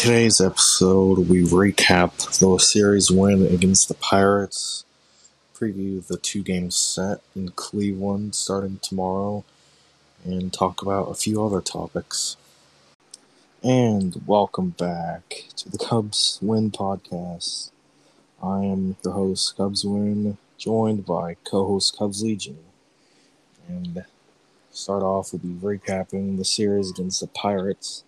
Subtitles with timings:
[0.00, 4.86] today's episode, we recap the series win against the Pirates,
[5.54, 9.44] preview the two game set in Cleveland starting tomorrow,
[10.24, 12.38] and talk about a few other topics.
[13.62, 17.70] And welcome back to the Cubs Win podcast.
[18.42, 22.56] I am your host, Cubs Win, joined by co host Cubs Legion.
[23.68, 24.06] And
[24.70, 25.48] start off, we'll be
[25.78, 28.02] recapping the series against the Pirates.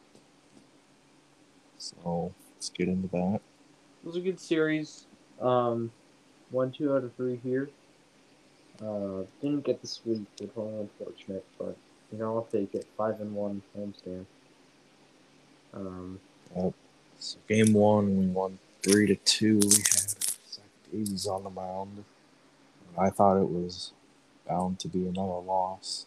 [1.83, 3.41] So let's get into that.
[4.03, 5.07] It was a good series.
[5.41, 5.91] Um,
[6.51, 7.71] one, two out of three here.
[8.81, 11.77] Uh, didn't get the sweep, which was unfortunate, but
[12.13, 12.87] you know I'll take it.
[12.97, 14.27] Five and one homestand.
[15.75, 16.21] Um,
[16.57, 16.75] Yep.
[17.19, 19.59] So game one, we won three to two.
[19.59, 20.11] We had
[20.51, 22.05] Zach Davies on the mound.
[22.99, 23.93] I thought it was
[24.47, 26.07] bound to be another loss.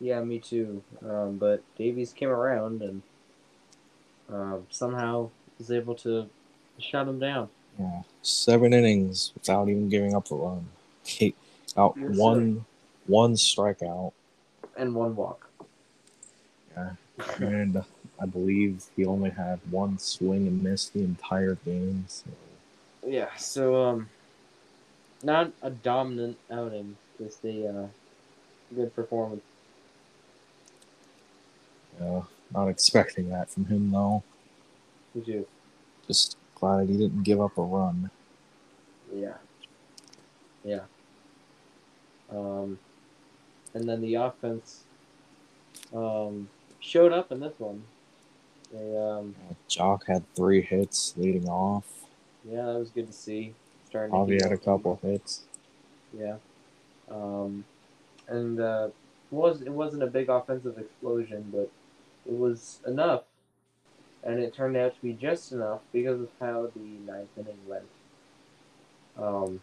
[0.00, 0.82] yeah, me too.
[1.08, 3.02] Um, but Davies came around and
[4.32, 6.28] uh, somehow was able to
[6.78, 7.48] shut him down.
[7.78, 10.66] Yeah, seven innings without even giving up a run.
[11.04, 11.34] He
[11.76, 12.64] out Yes, one
[13.06, 14.12] one strikeout,
[14.76, 15.48] And one walk.
[16.76, 16.92] Yeah,
[17.38, 17.84] and
[18.20, 22.04] I believe he only had one swing and missed the entire game.
[22.08, 22.30] So
[23.06, 24.08] Yeah, so um,
[25.22, 27.86] not a dominant outing, just a uh,
[28.74, 29.42] good performance.
[32.00, 32.22] yeah,
[32.54, 34.22] not expecting that from him though.
[35.14, 35.46] Did you?
[36.06, 38.10] Just glad he didn't give up a run.
[39.14, 39.34] Yeah.
[40.64, 40.80] Yeah.
[42.30, 42.78] Um,
[43.74, 44.84] and then the offense
[45.94, 46.48] um,
[46.80, 47.82] showed up in this one.
[48.72, 51.84] They, um, Uh, Joc had three hits leading off.
[52.48, 53.54] yeah, that was good to see.
[53.88, 55.42] Starting to had a couple hits.
[56.18, 56.36] Yeah.
[57.10, 57.64] Um,
[58.28, 58.88] and uh,
[59.30, 61.70] was it wasn't a big offensive explosion, but
[62.26, 63.24] it was enough,
[64.24, 67.84] and it turned out to be just enough because of how the ninth inning went.
[69.18, 69.60] Um,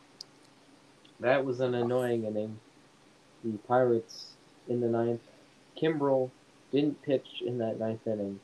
[1.19, 2.59] that was an annoying inning.
[3.43, 4.33] The Pirates
[4.67, 5.21] in the ninth,
[5.81, 6.30] Kimbrel
[6.71, 8.39] didn't pitch in that ninth inning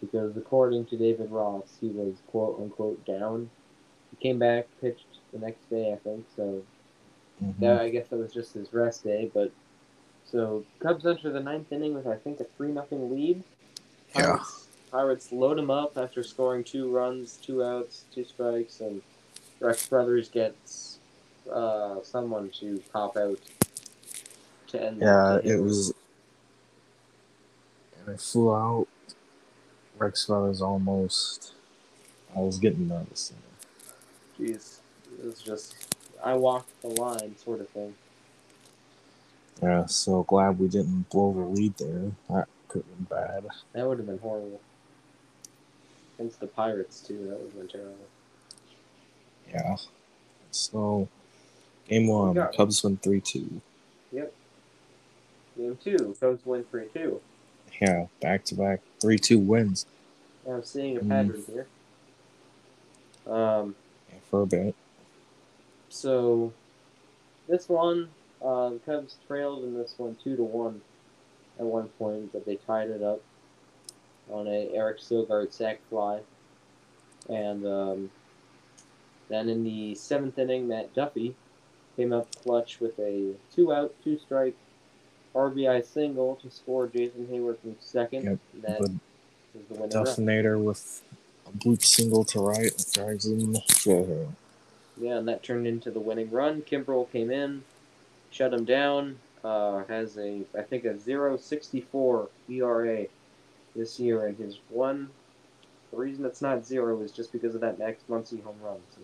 [0.00, 3.50] because, according to David Ross, he was quote unquote down.
[4.10, 6.26] He came back, pitched the next day, I think.
[6.36, 6.62] So
[7.42, 7.54] Mhm.
[7.58, 9.50] yeah, I guess that was just his rest day, but
[10.24, 13.42] so Cubs enter the ninth inning with I think a three nothing lead.
[14.14, 14.22] Yeah.
[14.36, 19.02] Pirates, Pirates load him up after scoring two runs, two outs, two strikes, and
[19.60, 20.98] Rex Brothers gets
[21.52, 23.38] uh, someone to pop out
[24.68, 25.00] to end.
[25.00, 25.92] the- Yeah, it was.
[28.00, 28.88] And it flew out.
[29.98, 31.52] Rex Brothers almost.
[32.34, 33.32] I was getting nervous.
[34.38, 34.78] Jeez,
[35.18, 35.74] it was just
[36.24, 37.94] I walked the line sort of thing.
[39.62, 42.12] Yeah, so glad we didn't blow the lead there.
[42.30, 43.44] That could have been bad.
[43.74, 44.60] That would have been horrible.
[46.20, 47.96] Against the Pirates too, that would have been terrible.
[49.50, 49.76] Yeah.
[50.50, 51.08] So,
[51.88, 52.34] game one.
[52.54, 53.60] Cubs win 3 2.
[54.12, 54.34] Yep.
[55.56, 57.22] Game two, Cubs win three two.
[57.80, 59.86] Yeah, back to back 3 2 wins
[60.46, 61.08] I'm seeing a Mm.
[61.08, 61.66] pattern here.
[63.26, 63.74] Um,
[64.10, 64.74] yeah, for a bit.
[65.88, 66.52] so
[67.48, 68.10] this one,
[68.44, 70.82] uh, the Cubs trailed in this one two to one
[71.58, 73.22] at one point, but they tied it up
[74.32, 76.20] on a Eric Sogard sac fly,
[77.28, 78.10] and um,
[79.28, 81.34] then in the seventh inning, Matt Duffy
[81.96, 84.56] came up clutch with a two out, two strike
[85.34, 88.24] RBI single to score Jason Heyward from second.
[88.24, 88.90] Yep, That was
[89.68, 90.06] the winning run.
[90.06, 91.02] Duffinator with
[91.46, 92.72] a bloop single to right
[93.24, 94.28] in for
[94.98, 96.62] Yeah, and that turned into the winning run.
[96.62, 97.62] Kimbrel came in,
[98.30, 99.18] shut him down.
[99.42, 103.06] Uh, has a I think a 0.64 ERA
[103.74, 105.10] this year, and his one.
[105.90, 108.78] The reason it's not zero is just because of that Max Muncy home run.
[108.94, 109.00] So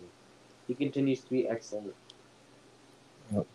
[0.67, 1.93] he continues to be excellent.
[3.33, 3.45] Yep.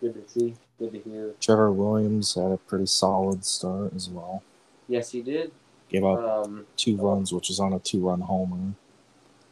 [0.00, 0.54] Good to see.
[0.78, 1.34] Good to hear.
[1.40, 4.42] Trevor Williams had a pretty solid start as well.
[4.88, 5.52] Yes, he did.
[5.88, 8.74] Gave up Um, two runs, which was on a two run homer.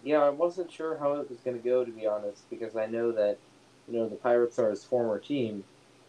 [0.03, 2.87] Yeah, I wasn't sure how it was going to go, to be honest, because I
[2.87, 3.39] know that,
[3.89, 5.65] you know, the Pirates are his former team,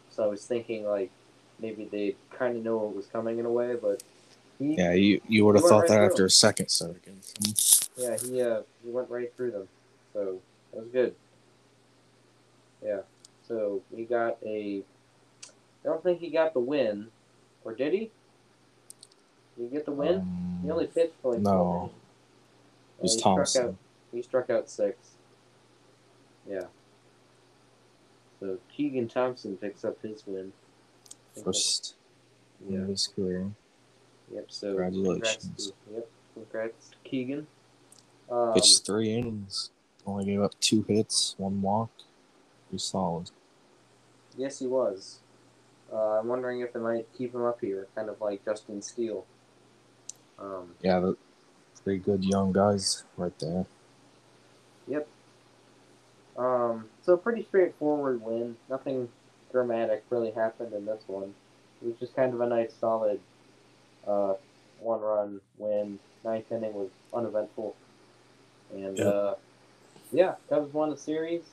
[0.10, 1.10] so I was thinking, like,
[1.60, 4.04] maybe they kind of know what was coming in a way, but
[4.60, 6.28] he, Yeah, you, you would have thought right that after him.
[6.28, 8.04] a second start against him.
[8.04, 9.68] yeah, he, uh, he went right through them,
[10.14, 10.40] so
[10.74, 11.16] that was good.
[12.84, 13.02] Yeah,
[13.48, 14.84] so he got a,
[15.46, 17.08] I don't think he got the win,
[17.64, 18.12] or did he?
[19.58, 20.16] Did he get the win?
[20.20, 21.92] Um, he only pitched for like no.
[23.00, 23.66] it was he struck Thompson.
[23.70, 23.76] out
[24.14, 24.98] He struck out six.
[26.50, 26.66] Yeah.
[28.40, 30.54] So Keegan Thompson picks up his win.
[31.44, 31.96] First
[32.70, 32.86] Yeah.
[32.86, 33.50] his career.
[34.34, 34.46] Yep.
[34.50, 35.38] So Congratulations.
[35.38, 36.10] congrats to- Yep.
[36.34, 37.48] Congrats Keegan.
[38.30, 39.72] Um, Pitched three innings.
[40.06, 41.90] Only gave up two hits, one walk.
[42.72, 43.32] He's solid.
[44.38, 45.20] yes, he was.
[45.92, 49.26] Uh, I'm wondering if they might keep him up here, kind of like Justin Steele.
[50.38, 51.18] Um, Yeah, the
[51.76, 53.66] three good young guys right there.
[54.88, 55.08] Yep.
[56.38, 58.58] Um, so pretty straightforward win.
[58.70, 59.10] Nothing
[59.52, 61.34] dramatic really happened in this one.
[61.82, 63.20] It was just kind of a nice, solid,
[64.08, 64.34] uh,
[64.80, 66.00] one-run win.
[66.24, 67.76] Ninth inning was uneventful,
[68.74, 69.08] and Yep.
[69.08, 69.34] uh,
[70.12, 71.44] yeah, Cubs won the series.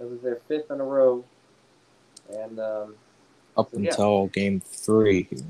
[0.00, 1.24] It was their fifth in a row,
[2.30, 2.94] and um,
[3.56, 3.90] Up So, yeah.
[3.90, 5.40] until game three here,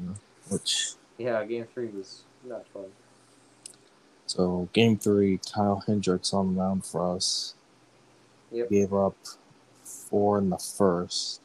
[0.48, 2.86] which yeah, Game Three was not fun.
[4.26, 7.54] so game three, Kyle Hendricks on the mound for us.
[8.52, 8.70] Yep.
[8.70, 9.16] Gave up
[9.84, 11.40] four in the first,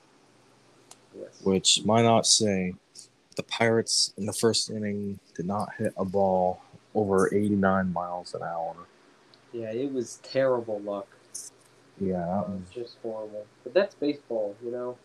[1.18, 1.42] Yes.
[1.44, 2.76] which might not say
[3.36, 6.62] the Pirates in the first inning did not hit a ball
[6.96, 8.76] over 89 miles an hour.
[9.52, 11.08] Yeah, it was terrible luck.
[12.00, 13.46] Yeah, that was, just horrible.
[13.64, 14.98] But that's baseball, you know.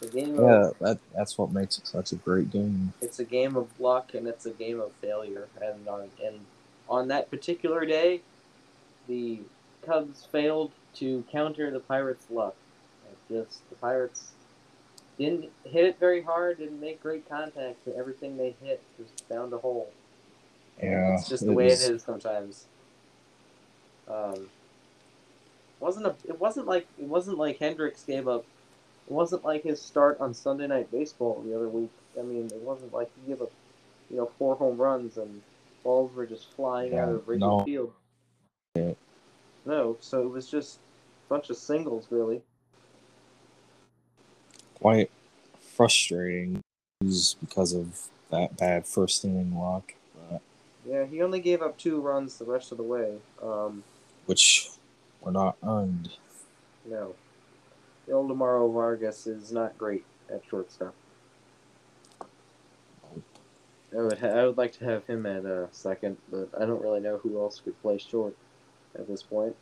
[0.00, 2.92] The game of yeah, that that's what makes it such a great game.
[3.00, 5.48] it's a game of luck and it's a game of failure.
[5.60, 6.40] And on and
[6.88, 8.20] on that particular day,
[9.08, 9.40] the
[9.84, 12.54] Cubs failed to counter the Pirates' luck.
[13.10, 14.32] It just the Pirates
[15.18, 19.52] didn't hit it very hard, didn't make great contact, and everything they hit just found
[19.52, 19.90] a hole.
[20.82, 22.66] Yeah, it's just the it way was- it is sometimes.
[24.08, 24.48] Um,
[25.80, 28.44] wasn't a it wasn't like it wasn't like Hendricks gave up.
[29.08, 31.90] It wasn't like his start on Sunday Night Baseball the other week.
[32.18, 33.52] I mean, it wasn't like he gave up,
[34.10, 35.42] you know, four home runs and
[35.84, 37.60] balls were just flying out of Wrigley no.
[37.64, 37.92] Field.
[38.74, 38.92] Yeah.
[39.64, 42.42] No, so it was just a bunch of singles, really.
[44.80, 45.10] Quite
[45.74, 46.60] frustrating
[47.00, 49.94] because of that bad first inning luck,
[50.28, 50.40] but,
[50.86, 53.16] Yeah, he only gave up two runs the rest of the way.
[53.42, 53.84] Um,
[54.26, 54.70] which
[55.20, 56.10] were not earned.
[56.84, 57.14] no,
[58.08, 60.94] Ildemaro Vargas is not great at shortstop.
[63.96, 66.82] I would, ha- I would like to have him at uh, second, but I don't
[66.82, 68.36] really know who else could play short
[68.98, 69.54] at this point.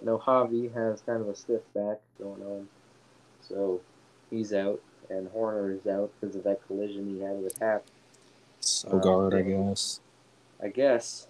[0.00, 2.68] I know Javi has kind of a stiff back going on,
[3.40, 3.80] so
[4.30, 7.84] he's out, and Hoerner is out because of that collision he had with Happ,
[8.60, 10.00] Sogard, I guess.
[10.62, 11.28] I guess.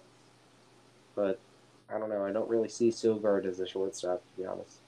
[1.15, 1.39] But
[1.89, 2.25] I don't know.
[2.25, 4.79] I don't really see Sogard as a shortstop, to be honest.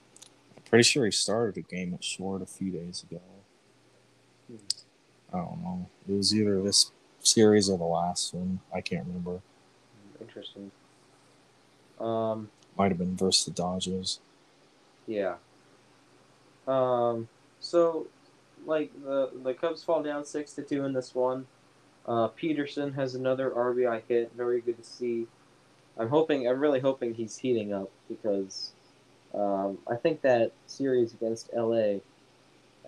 [0.55, 3.21] I'm pretty sure he started a game at short a few days ago.
[5.33, 5.87] I don't know.
[6.07, 8.59] It was either this series or the last one.
[8.73, 9.41] I can't remember.
[10.19, 10.71] Interesting.
[11.99, 14.19] Um, Might have been versus the Dodgers.
[15.05, 15.35] Yeah.
[16.67, 17.27] Um.
[17.59, 18.07] So,
[18.65, 21.47] like the the Cubs fall down six to two in this one.
[22.05, 24.31] Uh, Pederson has another RBI hit.
[24.35, 25.27] Very good to see.
[25.97, 26.47] I'm hoping.
[26.47, 28.71] I'm really hoping he's heating up because
[29.33, 31.97] um, I think that series against LA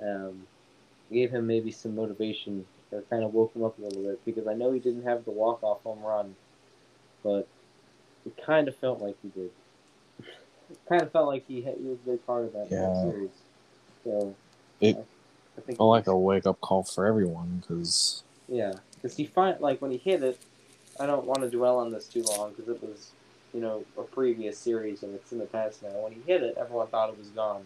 [0.01, 0.47] um,
[1.11, 4.47] gave him maybe some motivation or kind of woke him up a little bit because
[4.47, 6.35] I know he didn't have the walk off home run,
[7.23, 7.47] but
[8.25, 9.51] it kind of felt like he did.
[10.89, 12.93] kind of felt like he, had, he was a big part of that Yeah.
[13.01, 13.31] series.
[14.03, 14.35] So
[14.81, 14.97] It
[15.57, 19.81] I, think like a wake up call for everyone because yeah, because he find like
[19.81, 20.39] when he hit it.
[20.99, 23.11] I don't want to dwell on this too long because it was,
[23.53, 25.89] you know, a previous series and it's in the past now.
[26.01, 27.65] When he hit it, everyone thought it was gone.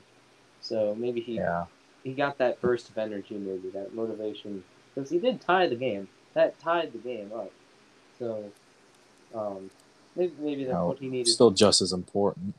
[0.61, 1.65] So maybe he yeah,
[2.03, 4.63] he got that burst of energy, maybe that motivation,
[4.93, 6.07] because he did tie the game.
[6.35, 7.51] That tied the game up.
[8.19, 8.51] So,
[9.33, 9.71] um,
[10.15, 11.31] maybe, maybe that's No, what he needed.
[11.33, 12.53] still just as important.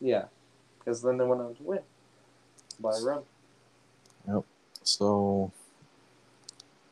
[0.00, 0.24] yeah,
[0.78, 1.80] because then they went on to win
[2.78, 3.22] by a run.
[4.82, 5.52] So,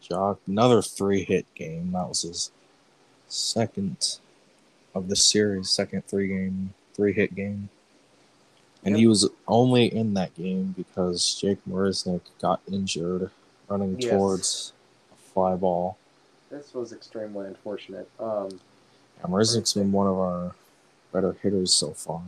[0.02, 1.92] Joc, another three hit game.
[1.92, 2.50] That was his
[3.28, 4.18] second
[4.94, 7.68] of the series, second three game, three hit game.
[8.84, 13.30] And he was only in that game because Jake Marisnick got injured
[13.68, 14.10] running Yes.
[14.10, 14.72] towards
[15.12, 15.98] a fly ball.
[16.50, 18.08] This was extremely unfortunate.
[18.18, 18.60] Um,
[19.22, 20.54] And Marisnick's been one of our
[21.12, 22.22] better hitters so far.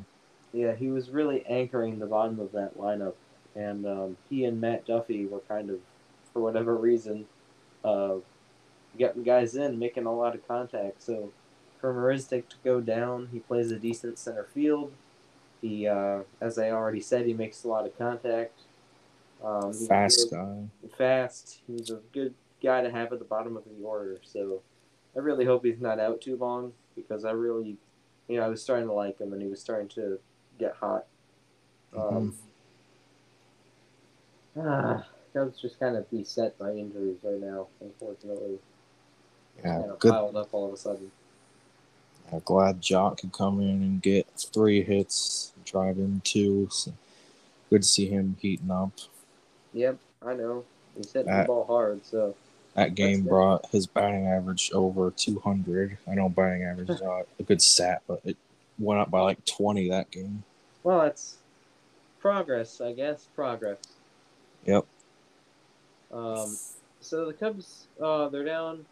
[0.52, 3.14] yeah, he was really anchoring the bottom of that lineup,
[3.54, 5.78] and um, he and Matt Duffy were kind of,
[6.32, 7.26] for whatever reason,
[7.84, 8.16] uh,
[8.98, 11.02] getting guys in, making a lot of contact.
[11.02, 11.32] So
[11.80, 14.92] for Marisnick to go down, he plays a decent center field.
[15.60, 18.60] He, uh, as I already said, he makes a lot of contact.
[19.42, 20.64] Um, Fast guy.
[20.96, 21.60] fast.
[21.66, 24.18] He's a good guy to have at the bottom of the order.
[24.22, 24.60] So
[25.16, 27.76] I really hope he's not out too long because I really,
[28.28, 30.18] you know, I was starting to like him and he was starting to
[30.58, 31.06] get hot.
[31.96, 32.34] Um,
[34.60, 38.58] ah, Cubs just kind of beset by injuries right now, unfortunately.
[39.58, 41.10] Yeah, kind of good piled up all of a sudden.
[42.32, 46.68] I'm glad Joc could come in and get three hits, drive in two.
[46.70, 46.92] So
[47.70, 48.92] good to see him heating up.
[49.72, 50.64] Yep, I know.
[50.96, 52.34] He's hitting the That- ball hard, so
[52.74, 55.98] That game brought his batting average over 200.
[56.06, 58.36] I know batting average is not a good stat, but it
[58.78, 60.44] went up by like 20 that game.
[60.84, 61.36] well, it's
[62.20, 63.26] progress, I guess.
[63.34, 63.78] Progress.
[64.66, 64.86] Yep.
[66.12, 66.56] Um,
[67.00, 68.84] so the Cubs, uh, they're down,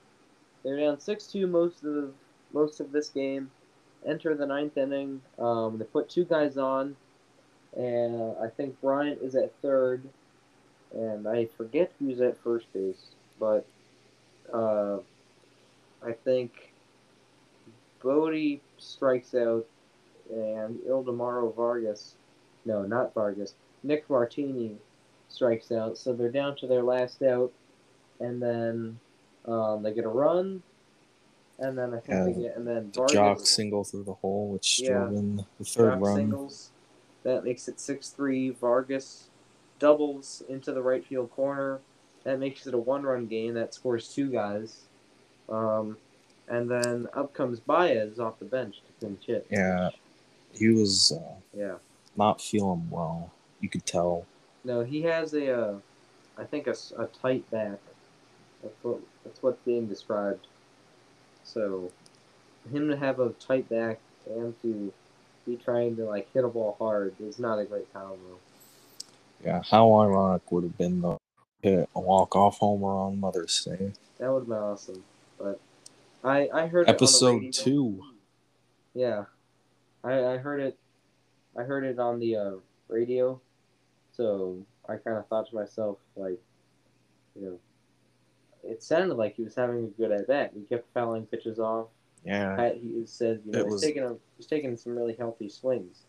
[0.64, 2.12] they're down six two most of
[2.52, 3.50] most of this game.
[4.06, 5.20] Enter the ninth inning.
[5.38, 6.96] Um, they put two guys on,
[7.76, 10.02] and I think Bryant is at third,
[10.94, 13.08] and I forget who's at first base,
[13.40, 13.66] but
[14.52, 14.98] uh,
[16.04, 16.72] I think
[18.02, 19.66] Bote strikes out,
[20.30, 22.14] and Ildemaro Vargas,
[22.64, 24.76] no, not Vargas, Nick Martini
[25.28, 25.98] strikes out.
[25.98, 27.52] So they're down to their last out,
[28.20, 28.98] and then
[29.44, 30.62] um, they get a run,
[31.58, 34.48] and then I think Yeah, they get, and then Vargas Joc single through the hole,
[34.48, 34.88] which Yeah.
[34.88, 36.16] drove in the third Joc run.
[36.16, 36.70] singles.
[37.24, 38.50] That makes it six three.
[38.50, 39.28] Vargas
[39.78, 41.80] doubles into the right field corner.
[42.24, 43.54] That makes it a one run game.
[43.54, 44.82] That scores two guys.
[45.48, 45.98] Um,
[46.48, 49.46] and then up comes Baez off the bench to pinch hit.
[49.50, 49.90] Yeah.
[50.52, 51.76] He was uh, Yeah.
[52.16, 53.30] not feeling well.
[53.60, 54.26] You could tell.
[54.64, 55.74] No, he has a, uh,
[56.36, 57.78] I think a, a tight back.
[58.62, 60.46] That's what that's what's being described.
[61.44, 61.92] So,
[62.72, 64.92] him to have a tight back and to
[65.46, 68.38] be trying to like hit a ball hard is not a great combo.
[69.44, 71.18] Yeah, how ironic would have been the
[71.62, 73.92] hit a walk off homer on Mother's Day.
[74.18, 75.04] That would have been awesome.
[75.38, 75.60] But
[76.24, 78.02] I I heard it on the Episode two.
[78.94, 79.24] Yeah,
[80.02, 80.76] I I heard it.
[81.56, 82.52] I heard it on the uh,
[82.88, 83.40] radio,
[84.18, 84.56] so
[84.88, 86.38] I kind of thought to myself like,
[87.38, 87.58] you know,
[88.64, 90.50] it sounded like he was having a good at bat.
[90.54, 91.86] He kept fouling pitches off.
[92.24, 95.48] Yeah, he said, you know, It he's was- taking a, he's taking some really healthy
[95.48, 96.02] swings,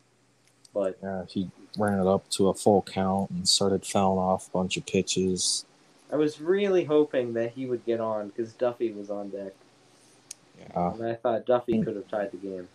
[0.73, 4.51] but yeah, he ran it up to a full count and started fouling off a
[4.51, 5.65] bunch of pitches.
[6.11, 9.53] I was really hoping that he would get on because Duffy was on deck,
[10.59, 12.67] Yeah, and I thought Duffy could have tied the game.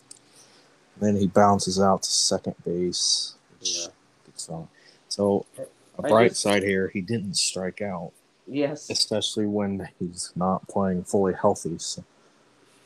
[1.01, 3.35] then he bounces out to second base.
[3.59, 3.87] Which Yeah.
[4.27, 4.69] gets on.
[5.15, 5.47] So,
[5.97, 8.11] a bright just- side here, he didn't strike out,
[8.49, 8.91] Yes.
[8.91, 11.79] especially when he's not playing fully healthy.
[11.79, 12.03] So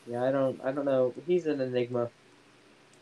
[0.05, 1.13] Yeah, I don't, I don't know.
[1.25, 2.11] He's an enigma.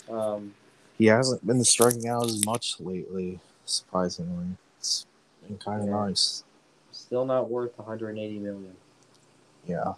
[0.09, 0.55] Um,
[0.97, 4.55] he hasn't been striking out as much lately, surprisingly.
[4.79, 5.05] It's
[5.45, 5.93] been kind of Yeah.
[6.05, 6.43] nice.
[6.91, 8.75] still not worth 180 million.
[9.67, 9.93] Yeah.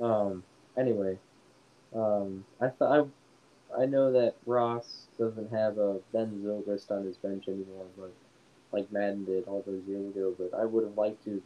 [0.00, 0.42] Um,
[0.76, 1.18] anyway,
[1.94, 3.06] um, I thought I,
[3.78, 8.12] I know that Ross doesn't have a Ben Zobrist on his bench anymore, but
[8.72, 10.34] like Maddon did all those years ago.
[10.38, 11.42] But I would have liked to.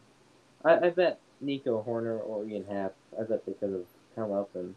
[0.63, 2.95] I, I bet Nico Hoerner or Ian Happ.
[3.19, 3.85] I bet they could have
[4.15, 4.75] come up and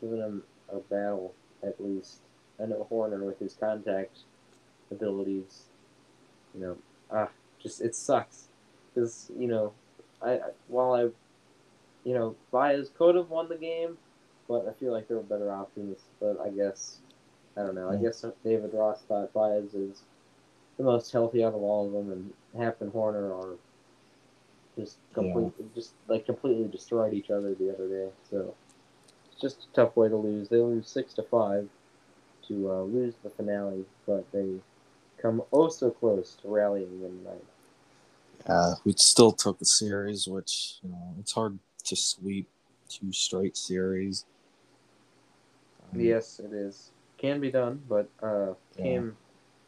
[0.00, 2.18] given him a battle at least.
[2.62, 4.20] I know Hoerner with his contact
[4.90, 5.64] abilities.
[6.54, 6.76] You know,
[7.10, 7.28] ah,
[7.62, 8.48] just it sucks
[8.94, 9.72] because you know,
[10.20, 11.08] I, while I
[12.04, 13.96] you know, Baez could have won the game,
[14.52, 15.96] but I feel like there were better options.
[16.20, 16.98] But I guess,
[17.56, 17.90] I don't know.
[17.90, 20.02] I guess David Ross thought Baez is
[20.76, 23.56] the most healthy out of all of them, and Happ and Hoerner are
[24.78, 28.08] just complete, just like completely destroyed each other the other day.
[28.30, 28.54] So
[29.30, 30.50] it's just a tough way to lose.
[30.50, 31.66] They lose six to five
[32.48, 34.56] to uh, lose the finale, but they
[35.20, 37.42] come oh so close to rallying in the ninth.
[38.46, 42.50] Uh, we still took the series, which you know it's hard to sweep
[42.92, 44.26] two straight series.
[45.92, 46.90] Um, Yes, it is.
[47.18, 48.82] Can be done, but uh, Yeah.
[48.82, 49.16] came.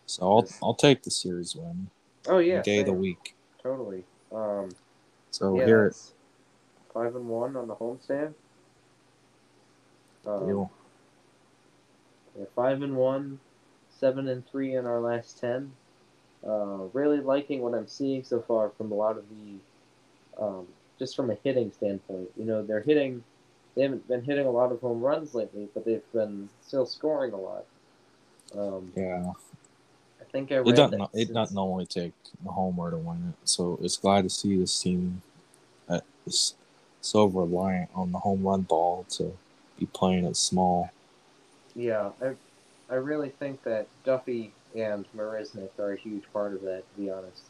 [0.06, 0.58] So I'll Yes.
[0.62, 1.88] I'll take the series win.
[2.26, 3.36] Oh yeah, day of the week.
[3.62, 4.04] Totally.
[4.32, 4.70] Um,
[5.30, 6.14] So yeah, here that's
[6.92, 8.34] five and one on the homestand.
[10.26, 10.68] Um,
[12.38, 13.40] yeah, five and one,
[13.90, 15.72] seven and three in our last ten.
[16.46, 21.16] Uh, really liking what I'm seeing so far from a lot of the, um, just
[21.16, 22.30] from a hitting standpoint.
[22.36, 23.24] You know, they're hitting.
[23.74, 27.32] They haven't been hitting a lot of home runs lately, but they've been still scoring
[27.32, 27.64] a lot.
[28.56, 29.32] Um, yeah.
[30.20, 32.12] I think I read It doesn't it since- not normally take
[32.46, 33.48] a homer to win it.
[33.48, 35.22] So it's glad to see this team
[35.88, 36.54] that is
[37.00, 39.36] so reliant on the home run ball to
[39.78, 40.90] be playing it small.
[41.74, 42.34] Yeah, I,
[42.88, 46.84] I really think that Duffy and Marisnick are a huge part of that.
[46.94, 47.42] To be honest,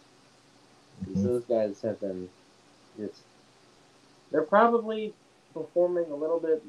[1.05, 1.23] 'Cause Mhm.
[1.25, 2.31] those guys have been
[2.97, 3.21] just.
[4.31, 5.13] They're probably
[5.55, 6.63] performing a little bit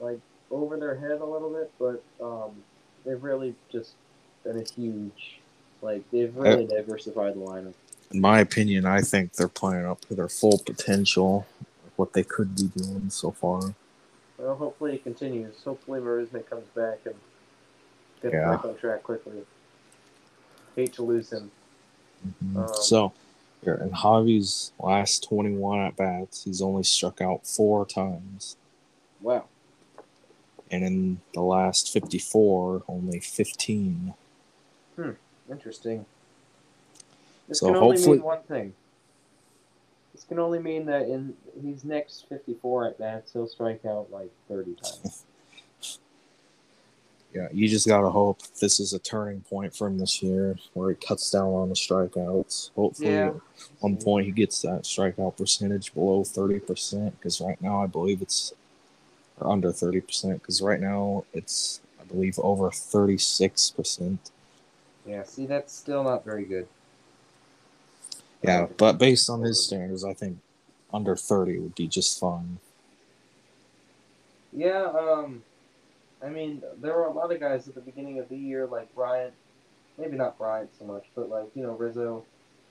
[0.00, 0.18] like
[0.50, 2.50] over their head a little bit, but um,
[3.04, 3.92] they've really just
[4.42, 5.38] been a huge.
[5.80, 7.74] Like they've really diversified the lineup.
[8.12, 11.46] In my opinion, I think they're playing up to their full potential,
[11.96, 13.74] what they could be doing so far.
[14.38, 15.54] Well, hopefully it continues.
[15.64, 17.14] Hopefully Marisnick comes back and
[18.22, 18.50] gets Yeah.
[18.50, 19.44] back on track quickly.
[20.76, 21.50] Hate to lose him.
[22.44, 22.56] Mhm.
[22.56, 23.12] Um, so,
[23.64, 28.56] in Javi's last 21 at bats, he's only struck out four times.
[29.20, 29.44] Wow.
[30.70, 34.14] And in the last 54, only 15.
[34.96, 35.10] Hmm.
[35.50, 36.06] Interesting.
[37.48, 38.74] This So can only hopefully- mean one thing.
[40.14, 44.30] This can only mean that in his next 54 at bats, he'll strike out like
[44.48, 45.24] 30 times.
[47.34, 50.90] Yeah, you just gotta hope this is a turning point for him this year, where
[50.90, 52.70] he cuts down on the strikeouts.
[52.76, 53.28] Hopefully, Yeah.
[53.28, 53.34] at
[53.80, 57.18] one point he gets that strikeout percentage below thirty percent.
[57.18, 58.52] Because right now, I believe it's
[59.40, 60.42] or under thirty percent.
[60.42, 64.30] Because right now it's, I believe, over thirty six percent.
[65.06, 66.68] Yeah, see, that's still not very good.
[68.42, 70.38] Yeah, but based on his standards, I think
[70.92, 72.58] under thirty would be just fine.
[74.52, 75.44] Yeah, um,
[76.24, 78.94] I mean, there were a lot of guys at the beginning of the year, like
[78.94, 79.34] Bryant,
[79.98, 82.24] maybe not Bryant so much, but like, you know, Rizzo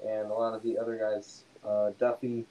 [0.05, 2.45] and a lot of the other guys, uh, Duffy,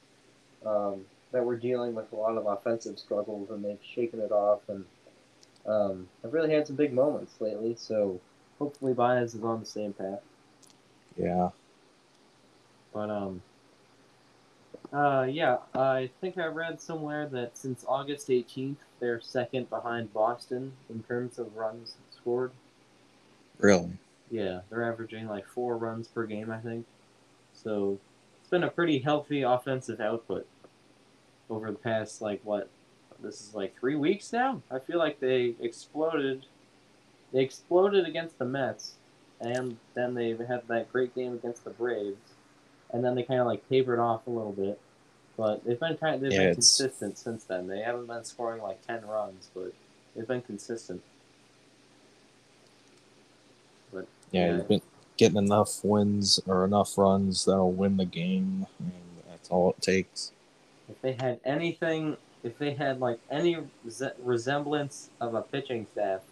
[0.64, 4.61] um, that were dealing with a lot of offensive struggles and they've shaken it off
[4.69, 4.85] and
[5.66, 8.21] um, have really had some big moments lately, so
[8.59, 10.21] hopefully Baez is on the same path.
[11.16, 11.50] Yeah,
[12.92, 13.42] But um,
[14.92, 20.73] uh, yeah, I think I read somewhere that since August 18th, they're second behind Boston
[20.88, 22.52] in terms of runs scored.
[23.59, 23.99] really.
[24.30, 26.87] Yeah, they're averaging like four runs per game, I think.
[27.52, 27.99] So
[28.40, 30.47] it's been a pretty healthy offensive output
[31.49, 32.68] over the past like what?
[33.23, 34.62] This is like three weeks now.
[34.70, 36.47] I feel like they exploded.
[37.32, 38.94] They exploded against the Mets,
[39.40, 42.29] and then they had that great game against the Braves,
[42.92, 44.78] and then they kind of like tapered off a little bit.
[45.37, 47.66] But they've been kind of, they've Yeah, been it's- consistent since then.
[47.66, 49.73] They haven't been scoring like ten runs, but
[50.14, 51.02] they've been consistent.
[53.92, 54.56] But Yeah, Yeah.
[54.56, 54.82] you've been
[55.17, 58.93] getting enough wins or enough runs that'll win the game, and
[59.28, 60.32] that's all it takes.
[60.88, 66.23] If they had anything, if they had like any res- resemblance of a pitching staff,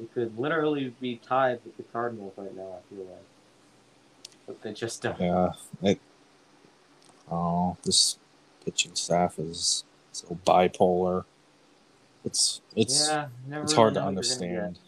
[0.00, 2.78] it could literally be tied with the Cardinals right now.
[2.78, 3.24] I feel like,
[4.48, 5.20] but they just don't.
[5.20, 6.00] Yeah, it.
[7.30, 8.18] Oh, this
[8.64, 11.24] pitching staff is so bipolar.
[12.24, 13.26] It's it's yeah,
[13.62, 14.78] it's really hard to know what you're gonna understand.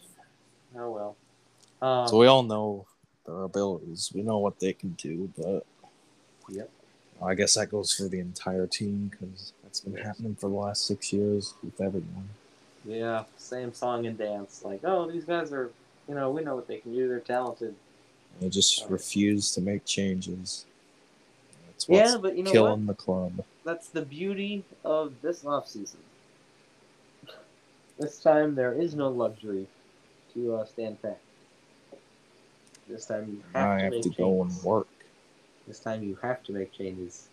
[0.77, 1.15] Oh well.
[1.81, 2.85] Um, So we all know
[3.25, 4.11] their abilities.
[4.13, 5.65] We know what they can do, but
[6.49, 6.69] Yep.
[7.23, 10.05] I guess that goes for the entire team because that's been Yes.
[10.05, 12.29] happening for the last six years with everyone.
[12.83, 14.63] Yeah, same song and dance.
[14.65, 15.69] Like, oh, these guys are,
[16.07, 17.07] you know, we know what they can do.
[17.07, 17.75] They're talented.
[18.39, 20.65] They just refuse to make changes.
[21.67, 22.53] That's what's Yeah, but you know what?
[22.53, 23.43] killing the club.
[23.63, 25.99] that's the beauty of this off season.
[27.99, 29.67] This time there is no luxury
[30.33, 31.19] to uh, stand pat.
[32.87, 34.17] This time you have I to have make to changes.
[34.17, 34.87] go and work.
[35.67, 37.27] This time you have to make changes,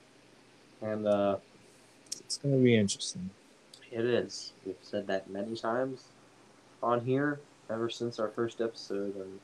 [0.83, 1.39] and uh,
[2.21, 3.31] It's going to be interesting.
[3.91, 4.53] it is.
[4.67, 6.05] We've said that many times
[6.83, 9.41] on here ever since our first episode, and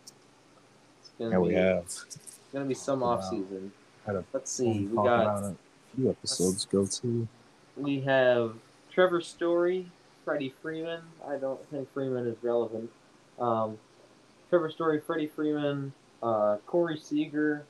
[1.19, 1.85] Yeah, be we have.
[1.85, 2.19] it's
[2.53, 3.73] gonna be some off season.
[4.33, 4.87] Let's see.
[4.87, 5.55] We got a
[5.95, 7.29] few episodes go to.
[7.77, 8.55] We have
[8.91, 9.91] Trevor Story,
[10.25, 11.01] Freddie Freeman.
[11.27, 12.91] I don't think Freeman is relevant.
[13.39, 13.79] Um,
[14.51, 17.65] Trevor Story, Freddie Freeman, uh, Corey Seager.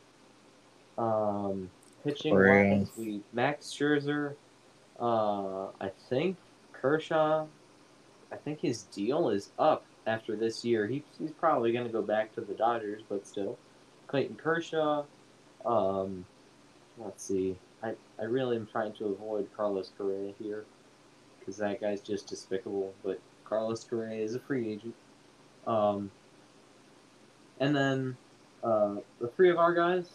[0.99, 1.71] Um,
[2.05, 4.35] pitching wise, we Max Scherzer.
[5.01, 6.37] Uh, I think
[6.73, 7.47] Kershaw.
[8.31, 10.87] I think his deal is up after this year.
[10.87, 13.59] He, he's probably going to go back to the Dodgers, but still.
[14.07, 15.05] Clayton Kershaw.
[15.65, 16.25] Um,
[16.99, 17.57] let's see.
[17.83, 20.65] I, I really am trying to avoid Carlos Correa here
[21.39, 22.93] because that guy's just despicable.
[23.03, 24.95] But Carlos Correa is a free agent.
[25.67, 26.11] Um,
[27.61, 28.17] and then
[28.63, 30.11] uh, the three of our guys,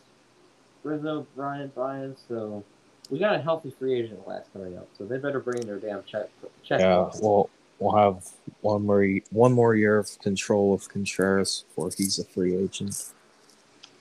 [0.83, 2.15] Rizzo, Bryant, Baez.
[2.27, 2.63] So
[3.09, 4.87] we got a healthy free agent class coming up.
[4.97, 6.29] So they better bring their damn check
[6.63, 6.79] check.
[6.79, 7.49] Yeah, well,
[7.79, 8.25] we'll have
[8.61, 13.13] one more one more year of control of Contreras before he's a free agent.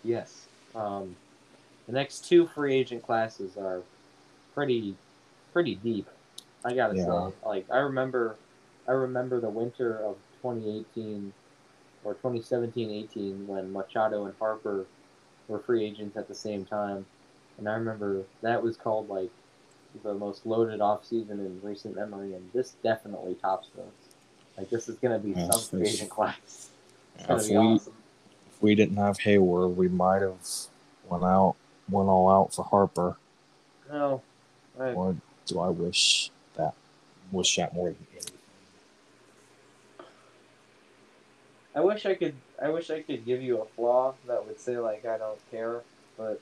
[0.04, 0.46] Yes.
[0.74, 1.16] Um,
[1.86, 3.82] the next two free agent classes are
[4.54, 4.96] pretty
[5.52, 6.06] pretty deep.
[6.64, 7.28] I gotta Yeah.
[7.30, 8.36] say, like I remember,
[8.86, 11.32] I remember the winter of 2018
[12.04, 14.86] or 2017-18 when Machado and Harper
[15.48, 17.06] were free agents at the same time,
[17.58, 19.30] and I remember that was called like
[20.02, 23.86] the most loaded offseason in recent memory, and this definitely tops those.
[24.56, 26.70] Like this is going to be yes, some free agent class.
[27.18, 27.94] If we, awesome.
[28.50, 30.38] if we didn't have Heyward, we might have
[31.08, 31.56] went out,
[31.88, 33.16] went all out for Harper.
[33.90, 34.22] No,
[34.78, 36.74] I, or do I wish that
[37.32, 38.34] wish that more than anything?
[41.74, 42.34] I wish I could.
[42.60, 45.82] I wish I could give you a flaw that would say like I don't care,
[46.16, 46.40] but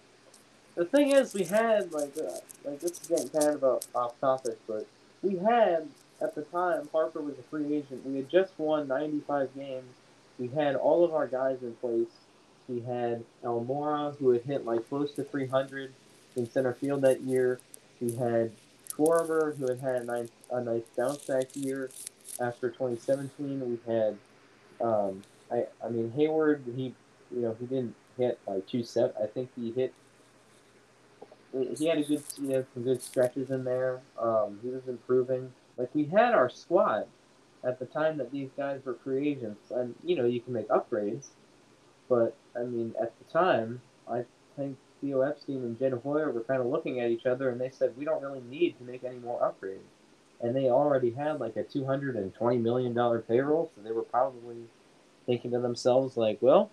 [0.76, 4.20] the thing is, we had like uh, like this is getting kind of about off
[4.20, 4.86] topic, but
[5.22, 5.88] we had
[6.20, 8.06] at the time Harper was a free agent.
[8.06, 9.94] We had just won 95 games.
[10.38, 12.08] We had all of our guys in place.
[12.68, 15.92] We had Almora, who had hit like close to 300
[16.36, 17.58] in center field that year.
[18.00, 18.52] We had
[18.92, 21.90] Schwarber, who had had a nice, a nice bounce back year
[22.40, 23.60] after 2017.
[23.86, 24.16] We had,
[24.80, 26.60] um, I, I mean Heyward.
[26.76, 26.94] He,
[27.34, 29.14] you know, he didn't hit like two set.
[29.22, 29.94] I think he hit.
[31.78, 34.00] He had a good, you know, some good stretches in there.
[34.18, 35.52] Um, he was improving.
[35.76, 37.06] Like we had our squad
[37.64, 40.68] at the time that these guys were free agents, and you know, you can make
[40.68, 41.26] upgrades,
[42.08, 44.24] but I mean, at the time, I
[44.56, 47.70] think Theo Epstein and Jed Hoyer were kind of looking at each other and they
[47.70, 49.78] said, we don't really need to make any more upgrades.
[50.40, 54.56] And they already had like a $220 million payroll, so they were probably
[55.24, 56.70] thinking to themselves, like, well,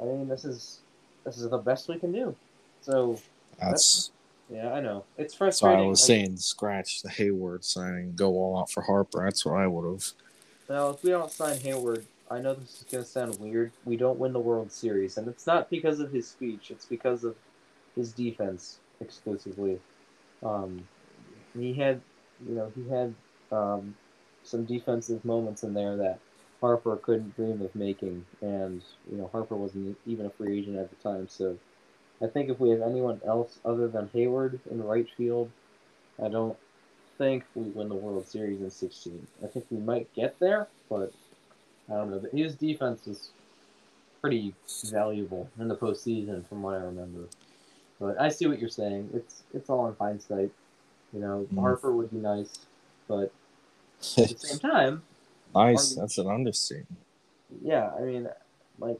[0.00, 0.80] I mean, this is
[1.24, 2.34] this is the best we can do.
[2.80, 3.18] So
[3.58, 4.10] That's,
[4.50, 5.80] yeah, I know it's that's frustrating.
[5.80, 9.24] I was like, saying scratch the Heyward signing, go all out for Harper.
[9.24, 10.12] That's what I would have.
[10.68, 13.72] Well, if we don't sign Heyward, I know this is going to sound weird.
[13.84, 16.70] We don't win the World Series, and it's not because of his speech.
[16.70, 17.36] It's because of
[17.94, 19.78] his defense exclusively.
[20.42, 20.86] Um,
[21.56, 22.00] he had,
[22.46, 23.14] you know, he had
[23.52, 23.94] um,
[24.42, 26.18] some defensive moments in there that
[26.60, 30.90] Harper couldn't dream of making, and you know, Harper wasn't even a free agent at
[30.90, 31.28] the time.
[31.28, 31.56] So,
[32.22, 35.50] I think if we have anyone else other than Heyward in right field,
[36.22, 36.56] I don't
[37.18, 39.26] think we win the World Series in 16.
[39.44, 41.12] I think we might get there, but
[41.90, 42.22] I don't know.
[42.32, 43.30] His defense is
[44.20, 47.24] pretty valuable in the postseason, from what I remember.
[48.00, 49.10] But I see what you're saying.
[49.14, 50.50] It's it's all in hindsight.
[51.12, 51.60] You know, Mm.
[51.60, 52.58] Harper would be nice,
[53.08, 53.32] but
[54.18, 55.02] at the same time,
[55.54, 55.94] nice.
[55.94, 56.98] That's an understatement.
[57.62, 58.28] yeah, I mean,
[58.78, 58.98] like,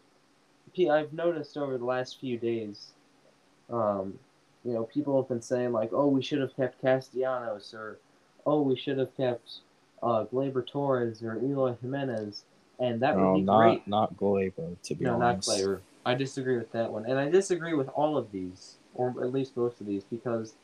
[0.75, 2.93] P- I've noticed over the last few days,
[3.71, 4.19] um,
[4.65, 7.99] you know, people have been saying like, "Oh, we should have kept Castellanos," or
[8.45, 9.61] "Oh, we should have kept
[10.03, 12.45] uh, Gleyber Torres or Eloy Jimenez,"
[12.79, 13.89] and that No, would be not great.
[13.89, 15.41] not Gleyber, to be No, not.
[15.41, 15.81] Gleyber.
[16.05, 19.57] I disagree with that one, and I disagree with all of these, or at least
[19.57, 20.55] most of these, because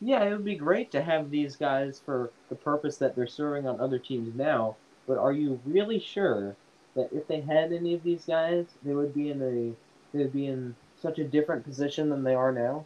[0.00, 3.66] yeah, it would be great to have these guys for the purpose that they're serving
[3.66, 4.76] on other teams now.
[5.06, 6.56] But are you really sure
[6.94, 9.72] that if they had any of these guys, they would be in a
[10.12, 10.74] they would be in
[11.06, 12.84] such a different position than they are now?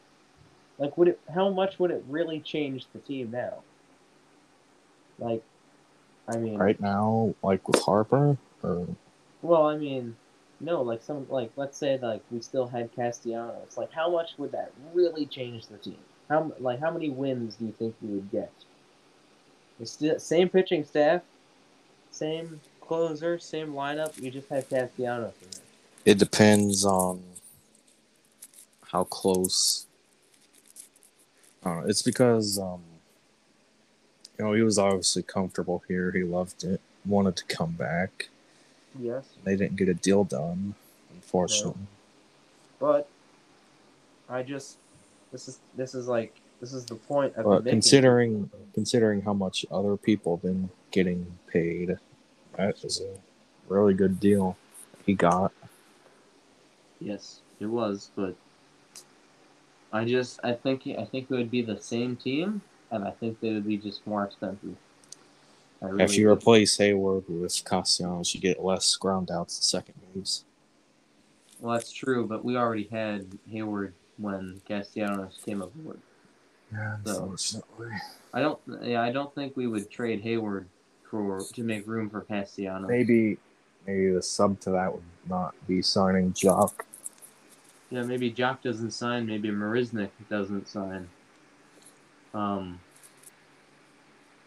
[0.79, 1.21] Like, would it?
[1.35, 3.55] How much would it really change the team now?
[5.19, 5.43] Like,
[6.29, 8.87] I mean, Right now, like with Harper, or
[9.43, 10.17] Well, I mean,
[10.61, 13.77] no, like some like let's say like we still had Castellanos.
[13.77, 15.99] Like, how much would that really change the team?
[16.29, 18.53] How like how many wins do you think we would get?
[19.81, 21.23] It's still same pitching staff,
[22.11, 24.21] same closer, same lineup.
[24.21, 25.63] You just have Castellanos in there.
[26.13, 27.23] it depends on
[28.93, 29.87] how close.
[31.65, 31.83] I.
[31.87, 32.83] It's because um,
[34.39, 36.11] you know he was obviously comfortable here.
[36.11, 36.81] He loved it.
[37.07, 38.29] Wanted to come back.
[38.99, 40.75] Yes, They didn't get a deal done,
[41.15, 41.87] unfortunately.
[42.81, 43.09] but
[44.29, 44.79] I just
[45.31, 47.35] this is this is like this is the point.
[47.39, 47.73] I've But been making.
[47.81, 51.97] considering considering how much other people have been getting paid,
[52.57, 53.15] that was a
[53.73, 54.57] really good deal
[55.07, 55.53] he got.
[57.01, 58.35] Yes, it was, but
[59.93, 63.41] I just I think I think it would be the same team, and I think
[63.41, 64.77] they would be just more expensive.
[65.83, 66.31] Really if you do.
[66.33, 70.45] replace Heyward with Castellanos, you get less ground outs at second base.
[71.59, 75.99] well, that's true, but we already had Heyward when Castellanos came aboard.
[76.71, 77.89] Yeah, So- unfortunately.
[78.33, 80.67] I don't, yeah, I don't think we would trade Heyward
[81.11, 82.89] for to make room for Castellanos.
[82.89, 83.39] Maybe
[83.87, 86.73] maybe the sub to that would not be signing Joc.
[87.91, 89.27] Yeah, maybe Joc doesn't sign.
[89.27, 91.09] Maybe Marisnick doesn't sign.
[92.33, 92.81] Um,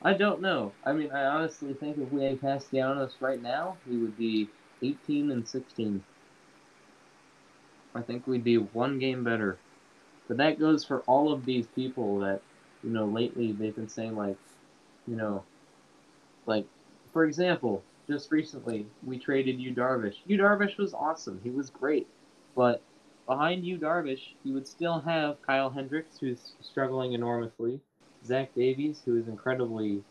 [0.02, 0.72] I don't know.
[0.86, 4.50] I mean, I honestly think if we had Castellanos right now, we would be
[4.82, 6.04] 18 and 16.
[7.96, 9.58] I think we'd be one game better.
[10.28, 12.42] But that goes for all of these people that,
[12.84, 14.38] you know, lately they've been saying, like,
[15.06, 15.44] you know,
[16.46, 16.66] like,
[17.12, 20.16] for example, just recently we traded Yu Darvish.
[20.26, 21.40] Yu Darvish was awesome.
[21.44, 22.08] He was great.
[22.56, 22.82] But
[23.28, 27.80] behind you, Darvish, you would still have Kyle Hendricks, who's struggling enormously,
[28.26, 30.04] Zach Davies, who is incredibly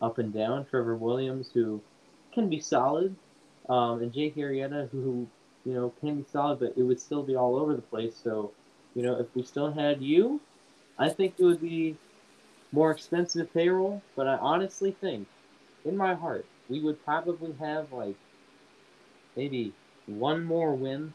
[0.00, 1.80] up and down, Trevor Williams, who
[2.32, 3.14] can be solid,
[3.68, 5.26] um, and Jake Arrieta, who,
[5.64, 8.14] you know, can be solid, but it would still be all over the place.
[8.22, 8.52] So,
[8.94, 10.40] you know, if we still had you,
[10.98, 11.96] I think it would be
[12.72, 15.26] more expensive payroll, but I honestly think,
[15.84, 18.16] in my heart, we would probably have like
[19.36, 19.72] maybe
[20.06, 21.12] one more win,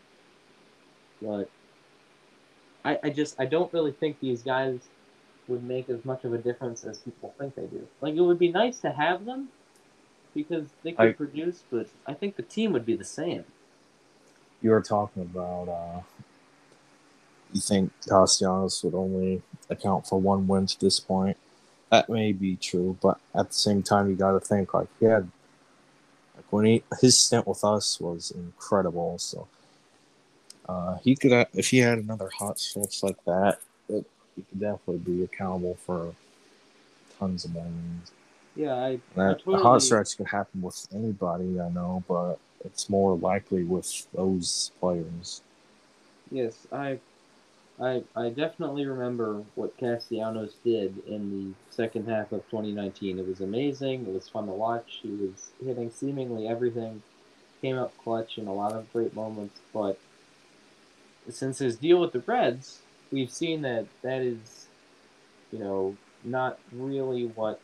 [1.22, 1.50] but
[2.86, 4.80] I, I just I don't really think these guys
[5.48, 7.88] would make as much of a difference as people think they do.
[8.02, 9.50] Like it would be nice to have them
[10.34, 13.46] because they could I- produce, but I think the team would be the same.
[14.62, 16.02] You were talking about uh,
[17.54, 21.38] you think Castellanos would only account for one win to this point.
[21.90, 25.06] That may be true, but at the same time, you got to think like he
[25.06, 25.30] had
[26.36, 29.18] like when he his stint with us was incredible.
[29.18, 29.48] So
[30.70, 34.06] uh, he could have, if he had another hot stretch like that, it,
[34.36, 36.14] he could definitely be accountable for
[37.18, 38.12] tons of wins.
[38.56, 42.40] Yeah, I, I That a totally, hot stretch could happen with anybody, I know, but
[42.64, 45.42] it's more likely with those players.
[46.32, 47.00] Yes, I,
[47.82, 53.20] I, I definitely remember what Castellanos did in the second half of 2019.
[53.20, 54.08] It was amazing.
[54.08, 55.00] It was fun to watch.
[55.02, 57.02] He was hitting seemingly everything.
[57.62, 59.60] Came up clutch in a lot of great moments.
[59.74, 60.00] But
[61.34, 62.80] since his deal with the Reds,
[63.12, 64.68] we've seen that that is,
[65.52, 67.60] you know, not really what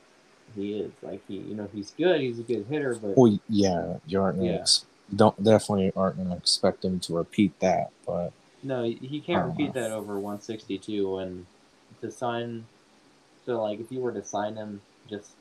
[0.55, 0.91] he is.
[1.01, 2.21] Like he, you know, he's good.
[2.21, 4.59] He's a good hitter, but Well, yeah, you aren't gonna Yeah.
[4.59, 8.31] ex- don't definitely aren't gonna expect him to repeat that, but
[8.63, 11.19] No, he can't repeat that over 162.
[11.19, 11.45] And
[12.01, 12.65] to sign,
[13.45, 15.33] so like if you were to sign him just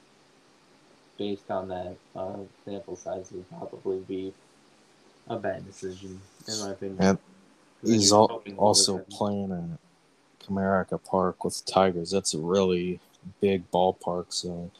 [1.16, 4.34] based on that uh, sample size, would probably be
[5.28, 6.98] a bad decision in my opinion.
[7.00, 7.33] Yeah, 'Cause then
[7.84, 12.10] he's al- also playing at Comerica Park with the Tigers.
[12.10, 13.00] That's a really
[13.40, 14.26] big ballpark.
[14.28, 14.70] So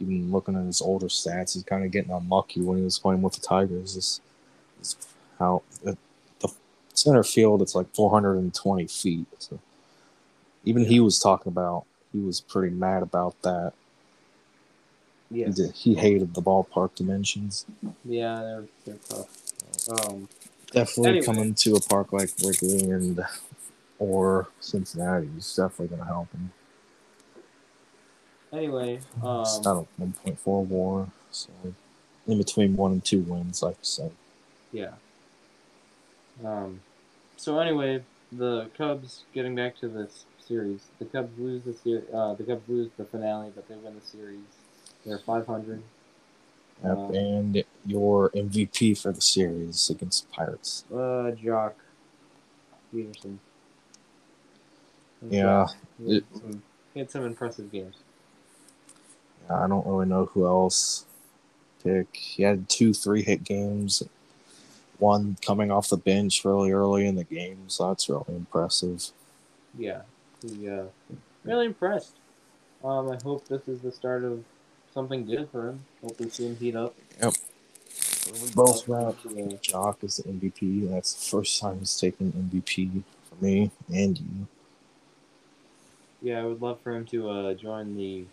[0.00, 3.22] even looking at his older stats, he's kind of getting unlucky when he was playing
[3.22, 3.96] with the Tigers.
[3.96, 4.20] Is,
[4.80, 4.96] is
[5.38, 5.98] how it,
[6.40, 6.48] the
[6.92, 9.26] center field it's like 420 feet.
[9.38, 9.58] So
[10.64, 13.72] even he was talking about he was pretty mad about that.
[15.32, 17.66] He, did, he hated the ballpark dimensions.
[18.04, 20.08] Yeah, they're they're tough.
[20.08, 20.28] Um,
[20.74, 21.24] Definitely Anyway.
[21.26, 23.24] coming to a park like Wrigley and
[23.98, 26.52] or Cincinnati is definitely going to help him.
[28.52, 31.50] anyway, um, it's not a 1.4 war, so
[32.26, 34.12] in between one and two wins, like you said.
[34.72, 34.92] Yeah.
[36.44, 36.80] Um,
[37.36, 40.80] so anyway, the Cubs getting back to this series.
[40.98, 44.06] The Cubs lose the ser- uh, the Cubs lose the finale, but they win the
[44.06, 44.40] series.
[45.06, 45.82] They're 500.
[46.82, 50.84] Yep, Um, and your MVP for the series against the Pirates.
[50.90, 51.72] Uh, Joc
[52.92, 53.38] Pederson.
[55.30, 55.66] Yeah,
[55.98, 57.96] He had, some, he had some impressive games.
[59.48, 61.06] I don't really know who else
[61.82, 62.14] pick.
[62.16, 64.02] He had two three hit games,
[64.98, 69.10] one coming off the bench really early in the game, so that's really impressive.
[69.78, 70.02] Yeah,
[70.42, 70.84] he uh,
[71.44, 72.16] really impressed.
[72.82, 74.44] Um, I hope this is the start of
[74.94, 75.84] something good for him.
[76.02, 76.94] Hope we see him heat up.
[77.20, 77.34] Yep.
[78.32, 79.44] We both got Yeah.
[79.62, 80.88] Joc as the MVP.
[80.90, 84.46] That's the first time he's taken MVP for me and you.
[86.22, 88.24] Yeah, I would love for him to uh, join the.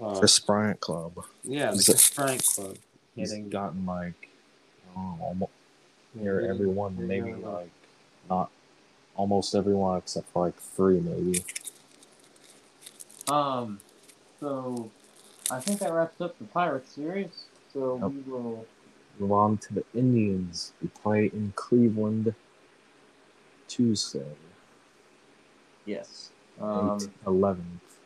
[0.00, 1.12] Uh, Kris Bryant Club.
[1.44, 2.76] yeah, the Is Kris Bryant Club.
[3.16, 4.28] He's Hitting gotten like
[4.96, 5.52] almost
[6.14, 7.70] near hitting- everyone, hitting maybe like
[8.28, 8.50] not
[9.16, 11.44] almost everyone except for like three, maybe.
[13.28, 13.80] Um,
[14.38, 14.90] so
[15.50, 17.44] I think that wraps up the Pirates series.
[17.72, 18.10] So Yep.
[18.26, 18.66] we will.
[19.18, 20.72] Move on to the Indians.
[20.80, 22.34] We play in Cleveland
[23.68, 24.34] Tuesday,
[25.84, 26.30] Yes.
[26.60, 26.98] Um.
[27.26, 27.98] eleventh.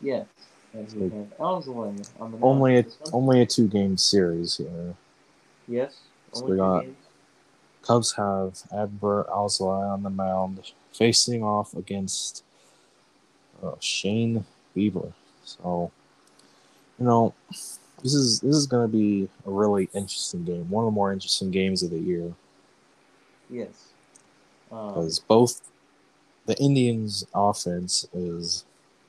[0.00, 0.26] Yes.
[0.72, 4.94] And we have Ellsling on the mound Only a only a two game series here.
[5.66, 6.00] Yes.
[6.32, 6.96] So we got- games.
[7.82, 12.44] Cubs have Adbert Alzolay on the mound, facing off against
[13.62, 14.44] uh, Shane
[14.76, 15.14] Bieber.
[15.44, 15.90] So,
[16.98, 17.34] you know,
[18.02, 20.68] this is this is going to be a really interesting game.
[20.70, 22.32] One of the more interesting games of the year
[23.50, 23.88] Yes.
[24.70, 25.62] Um, because both
[26.46, 28.64] the Indians' offense is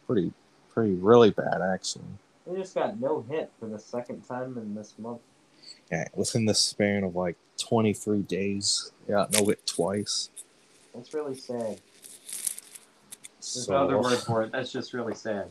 [0.08, 0.32] pretty,
[0.74, 2.06] pretty really bad actually.
[2.48, 5.20] they just got no hit for the second time in this month.
[5.92, 10.30] Yeah, within the span of like 23 days, yeah, no hit twice.
[10.96, 11.80] That's really sad.
[13.42, 14.52] There's So, no other word for it.
[14.52, 15.50] That's just really sad.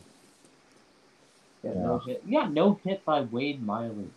[1.63, 2.23] Yeah, no hit.
[2.25, 4.09] Yeah, no hit by Wade Miley.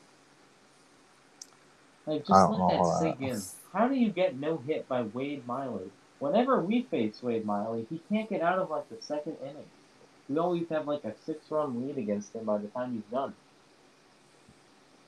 [2.06, 3.40] Like, just let that how sink that- in.
[3.72, 5.90] How do you get no hit by Wade Miley?
[6.18, 9.66] Whenever we face Wade Miley, he can't get out of like the second inning.
[10.28, 13.34] We always have like a six-run lead against him by the time he's done.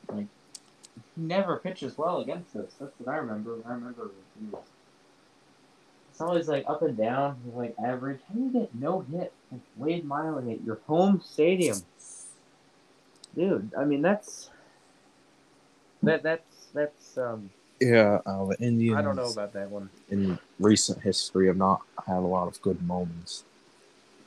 [0.08, 0.26] Like,
[1.14, 2.72] he never pitches well against us.
[2.80, 3.58] That's what I remember.
[3.66, 4.62] I remember he was
[6.14, 8.20] it's always like up and down, like average.
[8.28, 11.78] How do you get no hit with Wade Miley at your home stadium?
[13.34, 14.50] Dude, I mean that's
[16.04, 17.50] that that's that's um.
[17.80, 18.96] Yeah, uh, the Indians.
[18.96, 19.90] I don't know about that one.
[20.08, 23.44] in recent history have not had a lot of good moments.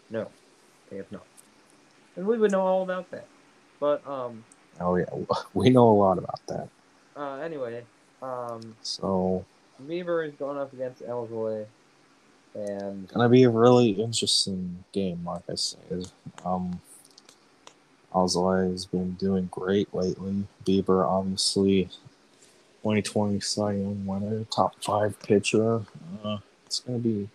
[0.10, 0.28] No,
[0.90, 1.26] they have not.
[2.16, 3.26] And we would know all about that.
[3.80, 4.44] But um.
[4.80, 5.06] Oh yeah,
[5.54, 6.68] we know a lot about that.
[7.16, 7.36] Uh.
[7.36, 7.84] Anyway.
[8.22, 8.76] Um.
[8.82, 9.46] So
[9.86, 11.66] Weaver is going up against Alzolay,
[12.56, 16.12] and gonna be a really interesting game, like I said.
[16.44, 16.82] Um,
[18.18, 20.46] Alzolay has been doing great lately.
[20.66, 21.86] Bieber, obviously,
[22.82, 25.82] 2020 Cy Young winner, top five pitcher.
[26.24, 27.30] Uh, it's gonna be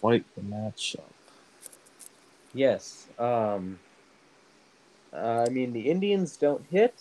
[0.00, 1.00] quite the matchup.
[2.54, 3.80] yes, um,
[5.12, 6.94] uh, I mean the Indians don't hit,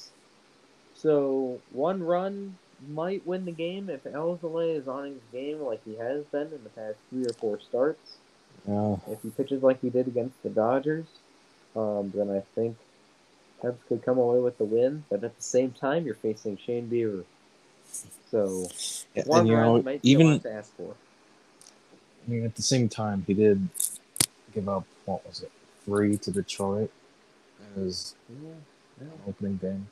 [0.96, 2.58] so one run
[2.90, 6.64] might win the game if Alzolay is on his game like he has been in
[6.64, 8.18] the past three or four starts.
[8.68, 11.06] Yeah, If he pitches like he did against the Dodgers,
[11.76, 12.78] um, then I think
[13.64, 15.06] Cubs could come away with the win.
[15.10, 17.24] But at the same time, you're facing Shane Bieber,
[18.30, 18.70] so
[19.16, 20.94] Yeah, one run know, might be even to ask for.
[22.26, 23.68] I mean, at the same time, he did
[24.54, 25.52] give up what was it,
[25.86, 26.92] three to Detroit
[27.78, 28.52] as Yeah,
[29.02, 29.08] yeah.
[29.28, 29.88] opening game.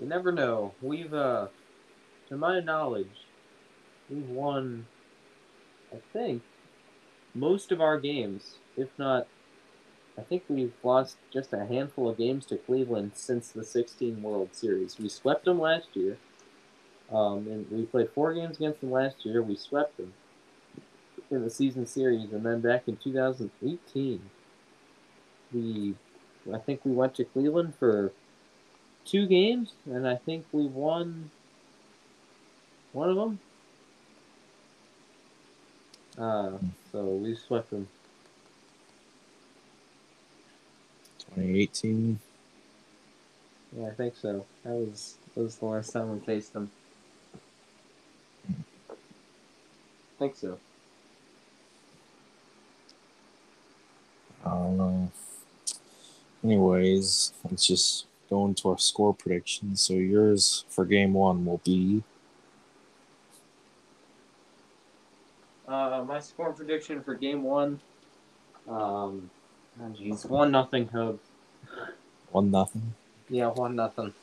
[0.00, 0.72] You never know.
[0.82, 1.46] We've, uh,
[2.28, 3.24] to my knowledge,
[4.10, 4.86] we've won,
[5.92, 6.42] I think,
[7.34, 8.56] most of our games.
[8.76, 9.26] If not,
[10.18, 14.50] I think we've lost just a handful of games to Cleveland since the 16 World
[14.52, 14.98] Series.
[14.98, 16.16] We swept them last year,
[17.12, 19.42] um, and we played four games against them last year.
[19.42, 20.14] We swept them
[21.30, 24.30] in the season series, and then back in 2018,
[25.52, 25.94] we,
[26.52, 28.12] I think we went to Cleveland for
[29.04, 31.30] two games, and I think we won
[32.92, 33.38] one of them.
[36.18, 36.52] Uh,
[36.90, 37.88] so we swept them.
[41.36, 42.20] 2018.
[43.72, 44.46] Yeah, I think so.
[44.64, 46.72] That was that was the last time we faced them.
[50.16, 50.60] I think so.
[54.44, 55.12] I don't know.
[56.44, 59.80] Anyways, let's just go into our score predictions.
[59.82, 62.02] So yours for game one will be
[65.66, 67.80] Uh, my score prediction for game one.
[68.68, 69.30] Um,
[69.80, 71.20] oh jeez, one nothing Cubs.
[72.30, 72.94] one nothing.
[73.28, 74.14] Yeah, one nothing.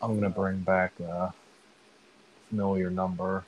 [0.00, 1.32] I'm gonna bring back a
[2.48, 3.44] familiar number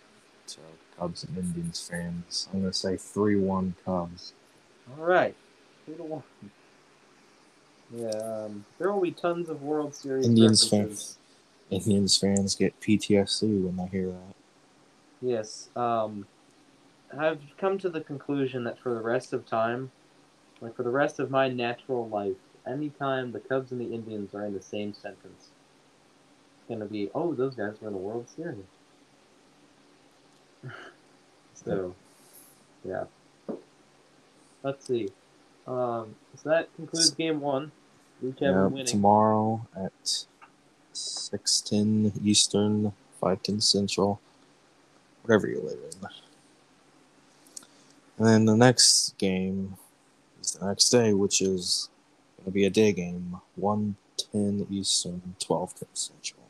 [0.48, 0.58] to
[0.98, 2.48] Cubs and Indians fans.
[2.52, 4.32] I'm gonna say three one Cubs.
[4.98, 5.34] All right,
[5.84, 6.22] two to one.
[7.94, 10.26] Yeah, um, there will be tons of World Series.
[10.26, 11.18] Indians fans.
[11.70, 14.36] Indians fans get PTSD when they hear that.
[15.20, 15.68] Yes.
[15.76, 16.26] Um,
[17.16, 19.90] I've come to the conclusion that for the rest of time,
[20.60, 24.44] like for the rest of my natural life, anytime the Cubs and the Indians are
[24.44, 25.50] in the same sentence,
[26.58, 28.58] it's gonna be, oh, those guys were in the World Series.
[31.54, 31.94] so,
[32.84, 33.04] yeah.
[34.62, 35.10] Let's see.
[35.66, 37.72] Um, so that concludes game one.
[38.40, 38.86] Yeah, winning.
[38.86, 40.24] tomorrow at
[40.92, 44.20] six ten Eastern, five ten Central,
[45.22, 46.08] whatever you live in.
[48.18, 49.76] And then the next game
[50.58, 51.88] the next day, which is
[52.38, 56.42] going to be a day game, one ten Eastern, 12 Central.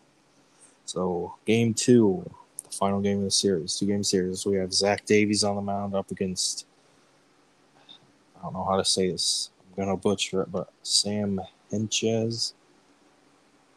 [0.85, 2.29] So game two,
[2.62, 4.47] the final game of the series, two game series.
[4.47, 6.66] We have Zach Davies on the mound up against.
[8.38, 9.51] I don't know how to say this.
[9.77, 11.40] I'm gonna butcher it, but Sam
[11.73, 12.53] Hentges.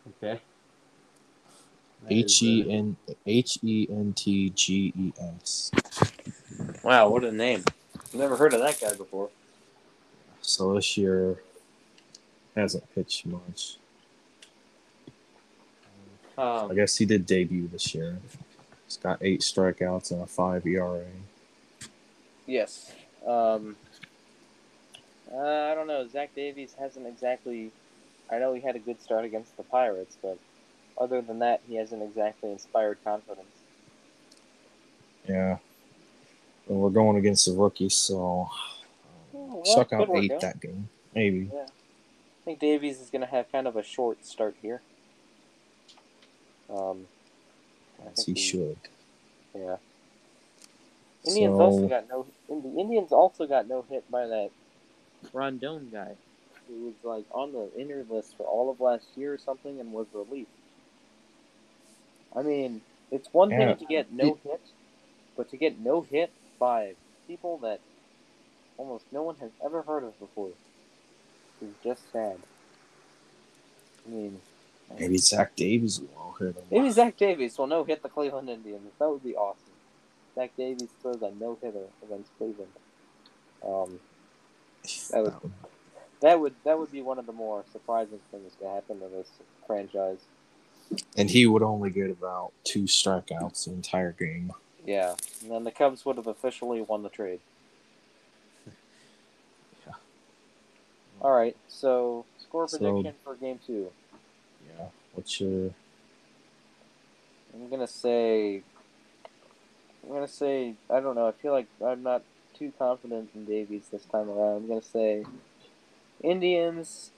[0.07, 0.39] Okay.
[2.03, 5.11] That H E N H E N T G E
[5.41, 5.71] S.
[5.73, 6.05] uh,
[6.83, 7.63] Wow, what a name!
[8.13, 9.29] Never heard of that guy before.
[10.49, 11.43] So this year
[12.55, 13.77] hasn't pitched much.
[16.39, 18.17] Um, I guess he did debut this year.
[18.85, 21.05] He's got eight strikeouts and a five ERA.
[22.47, 22.91] Yes.
[23.27, 23.75] Um,
[25.31, 26.07] uh, I don't know.
[26.07, 27.71] Zach Davies hasn't exactly.
[28.31, 30.39] I know he had a good start against the Pirates, but
[30.97, 33.45] other than that, he hasn't exactly inspired confidence.
[35.27, 35.57] Yeah.
[36.67, 38.49] And we're going against the rookie, so
[39.49, 40.41] well, struck could out eight out.
[40.41, 40.89] that game.
[41.13, 41.49] Maybe.
[41.53, 41.65] I
[42.45, 44.81] think Davies is going to have kind of a short start here.
[46.69, 47.07] Um,
[48.05, 48.77] As think he should.
[49.55, 49.77] Yeah.
[51.27, 52.25] Indians also got no.
[52.47, 54.51] The Indians also got no hit by that
[55.33, 56.15] Rodon guy,
[56.67, 59.91] who was like on the inner list for all of last year or something, and
[59.91, 60.49] was released.
[62.35, 62.81] I mean,
[63.11, 63.75] it's one Yeah.
[63.75, 64.61] thing to get no hit,
[65.35, 66.95] but to get no hit by
[67.27, 67.81] people that
[68.79, 70.49] almost no one has ever heard of before
[71.61, 72.37] It's just sad.
[74.07, 74.39] I mean,
[74.97, 76.63] maybe Zach Davies will hit him.
[76.71, 78.91] Maybe Zach Davies will no hit the Cleveland Indians.
[78.97, 79.59] That would be awesome.
[80.33, 82.71] Zach Davies throws a no hitter against Cleveland.
[83.63, 83.99] Um,
[85.11, 85.33] that would
[86.21, 89.27] that would that would be one of the more surprising things to happen to this
[89.67, 90.19] franchise.
[91.17, 94.53] And he would only get about two strikeouts the entire game.
[94.85, 97.41] Yeah, and then the Cubs would have officially won the trade.
[101.21, 103.91] All right, so score So- prediction for Game Two.
[104.77, 104.87] Yeah.
[105.13, 105.71] What's your
[107.53, 108.61] I'm gonna say.
[110.03, 111.27] I'm gonna say I don't know.
[111.27, 112.23] I feel like I'm not
[112.57, 114.57] too confident in Davies this time around.
[114.57, 115.25] I'm gonna say
[116.23, 117.11] Indians.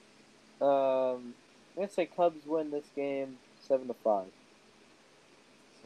[0.59, 1.33] Um, I'm
[1.75, 4.27] gonna say Cubs win this game seven to five.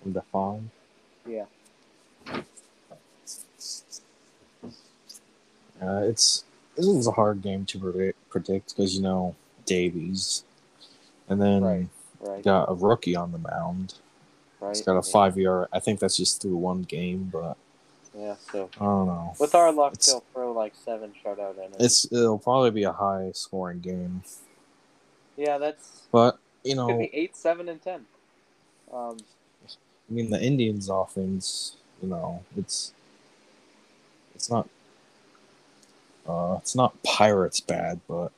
[0.05, 0.61] the five?
[1.27, 1.45] Yeah.
[5.81, 6.44] Uh, it's
[6.75, 10.43] this was a hard game to predict predict because you know Davies,
[11.29, 11.87] and then Right.
[12.19, 12.43] Right.
[12.43, 13.95] got a rookie on the mound.
[14.59, 14.75] Right.
[14.75, 15.67] He's got a five year.
[15.71, 17.57] I think that's just through one game, but
[18.17, 18.35] Yeah.
[18.51, 19.33] So I don't know.
[19.39, 21.75] with our luck, It's- they'll throw like seven shutout innings.
[21.79, 24.23] It's it'll probably be a high scoring game,
[25.37, 28.05] yeah, that's but you could know, be eight, seven, and ten.
[28.93, 29.17] Um,
[29.67, 31.75] I mean the Indians' offense.
[32.01, 32.93] You know, it's
[34.35, 34.67] it's not.
[36.27, 38.31] Uh, it's not Pirates bad, but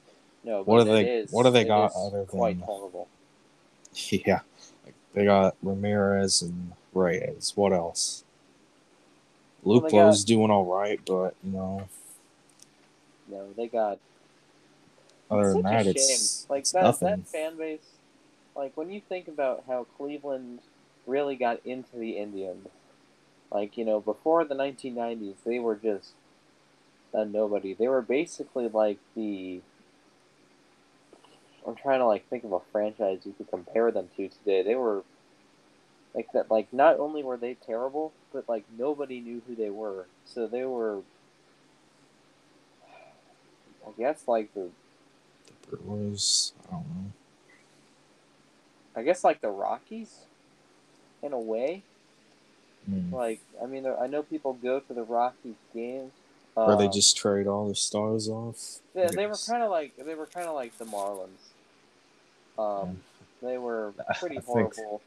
[0.43, 0.63] no.
[0.63, 3.07] What but do they- is- what do they got other quite than- horrible?
[4.11, 4.41] yeah,
[4.85, 7.53] like they got Ramirez and Reyes.
[7.55, 8.23] What else?
[9.63, 11.88] Well, Luplow's doing all right, but you know,
[13.29, 13.99] No, they got
[15.29, 16.45] other than that, it's.
[16.49, 17.07] Like it's that nothing.
[17.09, 17.79] that fan base.
[18.55, 20.59] Like when you think about how Cleveland
[21.05, 22.67] really got into the Indians,
[23.51, 26.11] like you know before the 1990s, they were just
[27.13, 27.73] a nobody.
[27.73, 29.61] They were basically like the.
[31.65, 34.63] I'm trying to like think of a franchise you could compare them to today.
[34.63, 35.03] They were
[36.15, 36.49] like that.
[36.49, 40.05] Like not only were they terrible, but like nobody knew who they were.
[40.25, 41.01] So they were.
[43.85, 44.69] I guess like the
[45.69, 47.11] The I don't know.
[48.95, 50.25] I guess like the Rockies,
[51.21, 51.83] in a way.
[52.89, 53.13] Hmm.
[53.13, 56.13] Like I mean, I know people go to the Rockies games.
[56.65, 58.79] Where they um, just trade all their stars off.
[58.95, 61.27] I they, they were kind of like they were kind of like the Marlins.
[62.57, 62.99] Um,
[63.43, 65.01] they were pretty I think- horrible.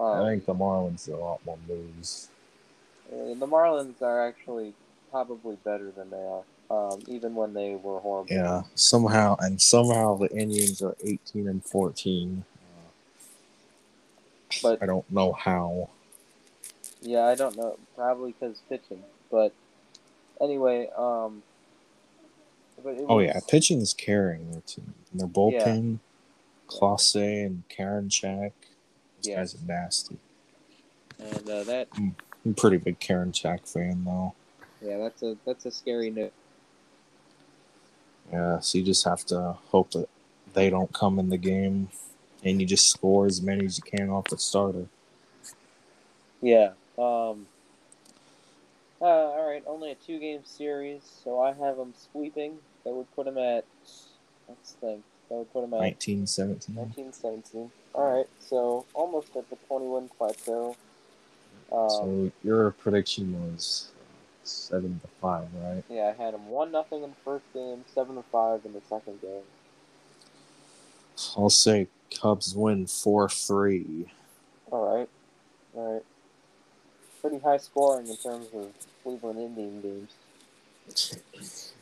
[0.00, 2.28] I Um, think the Marlins are a lot more moves.
[3.12, 4.72] uh, the Marlins are actually
[5.10, 8.32] probably better than they are, um, even when they were horrible.
[8.32, 12.44] Yeah, somehow, and somehow the Indians are 18 and 14.
[12.56, 12.90] Uh,
[14.62, 15.90] But- I don't know how.
[17.02, 17.76] Yeah, I don't know.
[17.96, 19.52] Probably because pitching, but
[20.40, 21.42] anyway, um.
[23.08, 24.94] Oh was, yeah, pitching is carrying their team.
[25.10, 25.98] And their bullpen,
[26.68, 28.52] Clase and Karinchak.
[29.16, 29.36] Those Yeah.
[29.36, 30.16] guys are nasty.
[31.18, 32.14] and uh, that I'm
[32.46, 34.34] a pretty big Karinchak fan though.
[34.80, 36.32] yeah, that's a that's a scary note.
[38.32, 40.08] Yeah, so you just have to hope that
[40.54, 41.88] they don't come in the game,
[42.44, 44.86] and you just score as many as you can off the starter.
[46.40, 46.72] Yeah.
[46.96, 47.46] Um.
[49.00, 52.58] Uh, all right, only a two-game series, so I have them sweeping.
[52.84, 53.64] That would put them at.
[54.48, 55.04] Let's think.
[55.28, 56.74] That would put them at 19, 17.
[56.74, 57.70] 19, 17.
[57.94, 60.76] All right, so almost at the 21 plateau.
[61.70, 63.88] Um, So your prediction was
[64.42, 65.84] seven to five, right?
[65.90, 68.82] yeah, I had them one nothing in the first game, seven to five in the
[68.88, 69.42] second game.
[71.36, 71.88] I'll say
[72.20, 74.06] Cubs win four three.
[74.70, 75.08] All right,
[75.74, 76.04] all right.
[77.20, 80.14] Pretty high scoring in terms of Cleveland Indian games.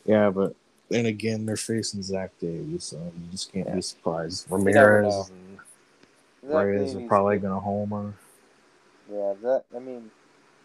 [0.05, 0.55] Yeah, but
[0.89, 3.75] then again, they're facing Zach Davies, so you just can't Yeah.
[3.75, 4.49] be surprised.
[4.49, 5.35] Ramirez know.
[5.35, 5.59] and
[6.49, 8.13] Zach Reyes are probably gonna homer.
[9.11, 10.11] Yeah, that I mean,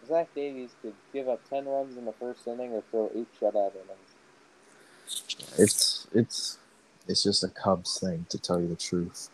[0.07, 3.73] Zach Davies could give up ten runs in the first inning or throw eight shutout
[3.75, 4.13] innings.
[5.57, 6.57] It's it's
[7.07, 9.29] it's just a Cubs thing, to tell you the truth.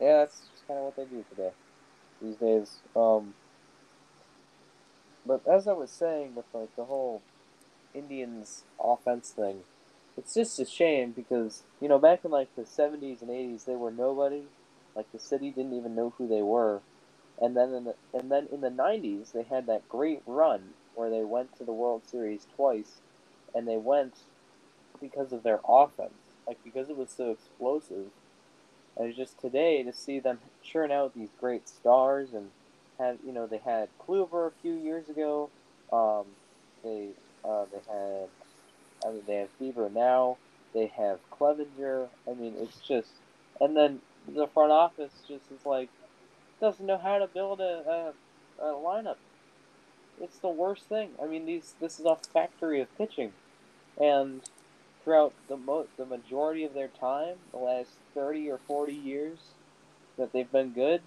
[0.00, 1.52] Yeah, that's just kind of what they do today,
[2.20, 2.70] these days.
[2.94, 3.34] Um,
[5.26, 7.22] but as I was saying with like the whole
[7.94, 9.60] Indians offense thing,
[10.16, 13.76] it's just a shame because you know back in like the seventies and eighties they
[13.76, 14.42] were nobody,
[14.94, 16.80] like the city didn't even know who they were,
[17.40, 21.10] and then in the and then in the nineties they had that great run where
[21.10, 23.00] they went to the World Series twice,
[23.54, 24.14] and they went
[25.00, 26.14] because of their offense,
[26.46, 28.06] like because it was so explosive.
[28.96, 32.50] And it's just today to see them churn out these great stars and
[32.98, 35.50] have you know they had Kluber a few years ago.
[35.92, 36.26] Um,
[36.82, 37.08] they
[37.44, 38.28] uh, they had
[39.06, 40.36] I mean they have Bieber now.
[40.74, 42.08] They have Clevinger.
[42.28, 43.10] I mean it's just
[43.60, 45.88] and then the front office just is like
[46.60, 48.12] doesn't know how to build a,
[48.60, 49.16] a, a lineup.
[50.20, 51.10] It's the worst thing.
[51.22, 53.32] I mean, these this is a factory of pitching,
[54.00, 54.40] and
[55.04, 59.38] throughout the mo- the majority of their time, the last thirty or forty years
[60.16, 61.02] that they've been good,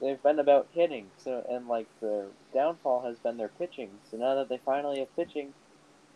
[0.00, 1.06] they've been about hitting.
[1.18, 3.90] So and like the downfall has been their pitching.
[4.10, 5.52] So now that they finally have pitching,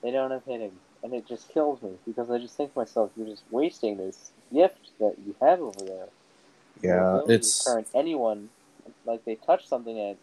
[0.03, 0.73] they don't have hitting,
[1.03, 4.31] and it just kills me because I just think to myself, you're just wasting this
[4.53, 6.09] gift that you have over there.
[6.83, 8.51] Yeah, it's turn anyone
[9.07, 10.17] like they touch something and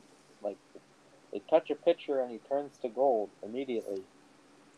[0.44, 0.58] like
[1.32, 4.04] they touch a pitcher and he turns to gold immediately.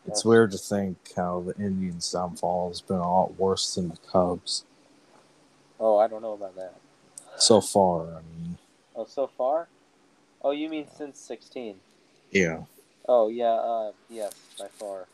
[0.06, 3.96] It's weird to think how the Indians' downfall has been a lot worse than the
[4.12, 4.64] Cubs.
[5.80, 6.74] Oh, I don't know about that.
[7.36, 8.58] So far, I mean.
[8.96, 9.68] Oh, so far?
[10.42, 11.76] Oh, you mean since 16?
[12.30, 12.62] Yeah.
[13.08, 15.06] Oh, yeah, uh, yes, by far.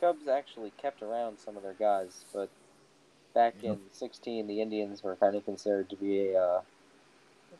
[0.00, 2.48] Cubs actually kept around some of their guys, but
[3.34, 6.60] back in 16, the Indians were kind of considered to be a, uh,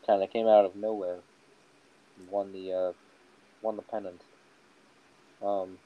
[0.07, 1.18] kind of came out of nowhere.
[2.30, 2.92] Won the, uh,
[3.62, 4.20] won the pennant.
[5.42, 5.78] Um,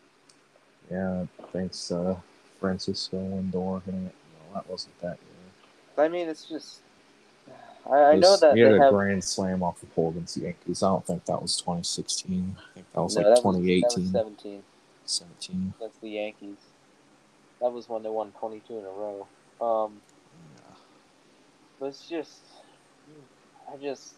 [0.91, 2.17] yeah, thanks, uh,
[2.61, 3.83] Francisco Lindor.
[3.87, 4.11] No,
[4.55, 6.05] that wasn't that year.
[6.05, 6.81] I mean, it's just.
[7.91, 10.43] I, I know that he had a have, grand slam off the pole against the
[10.43, 10.83] Yankees.
[10.83, 12.57] I don't think that was 2016.
[12.59, 14.63] I think that was no, like that was- 2018, that was 17
[15.05, 15.75] 17.
[15.79, 16.57] against the Yankees.
[17.61, 19.27] That was when they won 22 in a row.
[19.61, 20.01] Um,
[21.79, 22.41] but it's just,
[23.73, 24.15] I just,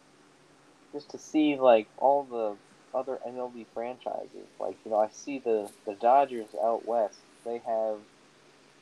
[0.92, 2.56] just to see like all the
[2.96, 4.46] other MLB franchises.
[4.58, 7.18] Like you know, I see the the Dodgers out west.
[7.44, 7.98] They have,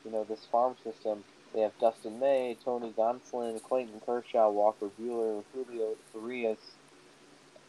[0.04, 1.24] you know, this farm system.
[1.56, 6.58] They have Dustin May, Tony Gonsolin, Clayton Kershaw, Walker Buehler, Julio Urias.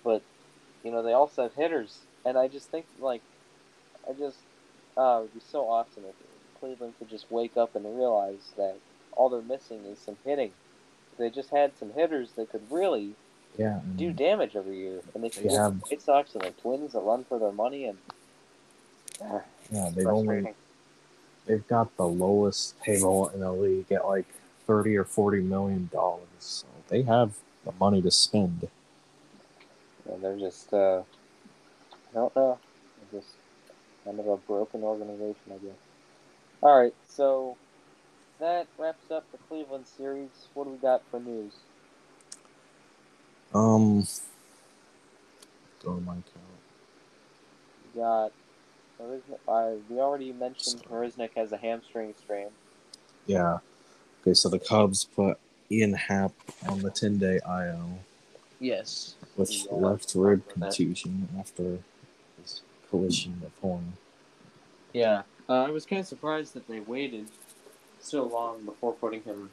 [0.04, 0.22] But
[0.84, 3.22] you know, they also have hitters, and I just think like,
[4.08, 4.40] I just,
[4.98, 6.16] uh, it would be so awesome if
[6.60, 8.76] Cleveland could just wake up and realize that
[9.14, 10.52] all they're missing is some hitting.
[11.14, 13.16] If they just had some hitters that could really
[13.58, 13.80] Yeah.
[13.96, 16.52] do damage every year, and they could They get have- the White Sox and the
[16.52, 17.98] Twins that run for their money, and
[19.24, 20.54] ah, Yeah, they've only.
[21.48, 24.28] They've got the lowest payroll in the league at like
[24.66, 26.22] thirty or forty million dollars.
[26.40, 27.34] So they have
[27.66, 28.68] the money to spend.
[30.10, 31.02] and they're just uh,
[32.12, 32.60] I don't know,
[33.12, 33.34] they're just
[34.06, 35.76] kind of a broken organization, I guess.
[36.62, 37.58] All right, so
[38.40, 40.30] that wraps up the Cleveland series.
[40.54, 41.54] What do we got for news?
[43.54, 44.04] Um,
[45.84, 46.26] go to my account.
[47.96, 48.32] We got
[49.00, 52.48] uh, we already mentioned Marisnick has a hamstring strain.
[53.26, 53.60] Yeah.
[54.22, 55.38] Okay, so the Cubs put
[55.72, 56.32] Ian Happ
[56.68, 58.00] on the ten day IL
[58.60, 59.16] Yes.
[59.36, 60.54] with Yeah, left rib about that.
[60.78, 61.80] contusion after
[62.42, 63.94] his collision with Horn.
[64.94, 67.28] Yeah, uh, I was kind of surprised that they waited
[68.00, 69.50] so long before putting him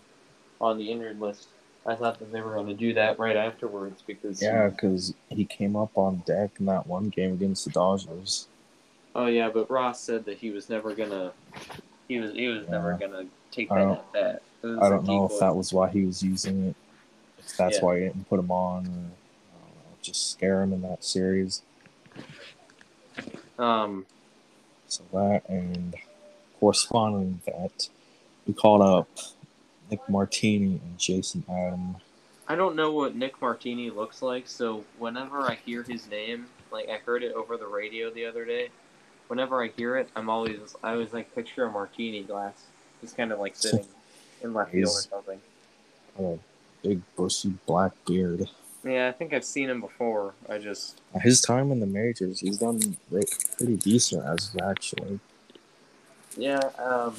[0.61, 1.49] on the injured list.
[1.86, 5.45] I thought that they were going to do that right afterwards because Yeah, because he
[5.45, 8.49] came up on deck in that one game against the Dodgers.
[9.14, 11.32] Oh yeah, but Ross said that he was never gonna.
[12.08, 14.42] He was he was never gonna take I that don't- at bat.
[14.62, 16.76] It was I don't know if that was why he was using it.
[17.38, 17.84] If that's Yeah.
[17.84, 21.04] why he didn't put him on, or I don't know, just scare him in that
[21.04, 21.62] series.
[23.58, 24.06] Um.
[24.86, 25.94] So that and
[26.60, 27.88] corresponding that,
[28.46, 29.08] we called up
[29.90, 31.96] Nick Martini and Jason Adam.
[32.46, 36.88] I don't know what Nick Martini looks like, so whenever I hear his name, like
[36.88, 38.68] I heard it over the radio the other day,
[39.29, 42.64] whenever I hear it, I'm always I always like picture a martini glass,
[43.01, 43.87] just kind of like sitting
[44.43, 45.41] in left field or something.
[46.18, 46.39] A
[46.83, 48.49] big bushy black beard.
[48.85, 50.35] Yeah, I think I've seen him before.
[50.49, 53.22] I just His time in the majors, he's done re-
[53.57, 55.18] pretty decent as actually.
[56.37, 57.14] yeah, um,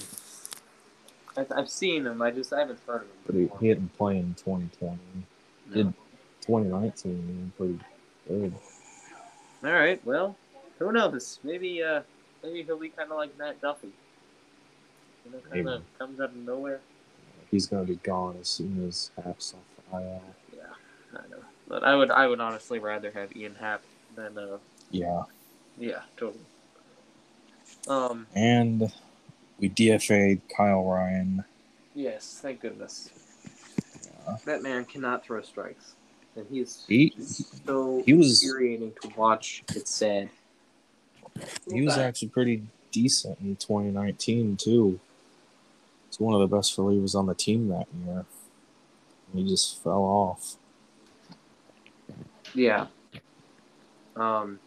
[1.36, 2.22] I, I've seen him.
[2.22, 3.08] I just I haven't heard of him.
[3.26, 3.60] But he, before.
[3.60, 4.98] he didn't play in 2020.
[5.70, 5.76] No.
[5.76, 5.94] Did
[6.42, 7.80] 2019 pretty
[8.28, 8.54] good.
[9.64, 10.00] All right.
[10.06, 10.36] Well,
[10.80, 11.40] who knows?
[11.44, 12.02] Maybe uh,
[12.44, 13.92] maybe he'll be kind of like Matt Duffy.
[15.26, 16.82] You know, kind of comes out of nowhere.
[17.52, 20.22] He's gonna be gone as soon as Happ's off the IL.
[20.56, 20.64] Yeah,
[21.14, 21.44] I know.
[21.68, 23.82] But I would I would honestly rather have Ian Happ
[24.16, 24.58] than uh,
[24.92, 25.24] Yeah,
[25.78, 26.44] yeah, totally.
[27.88, 28.28] Um.
[28.36, 28.92] and
[29.60, 31.44] we DFA'd Kyle Ryan.
[31.94, 32.40] Yes.
[32.42, 33.10] Thank goodness.
[34.04, 34.38] Yeah.
[34.46, 35.94] That man cannot throw strikes,
[36.36, 37.14] and he's He
[37.66, 39.64] so he was infuriating to watch.
[39.76, 40.30] It's sad.
[41.72, 45.00] He was actually pretty decent in 2019 too.
[46.08, 48.26] He's one of the best relievers on the team that year.
[49.34, 50.56] He just fell off.
[52.54, 52.88] Yeah.
[54.16, 54.60] Um.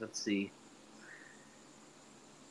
[0.00, 0.50] Let's see.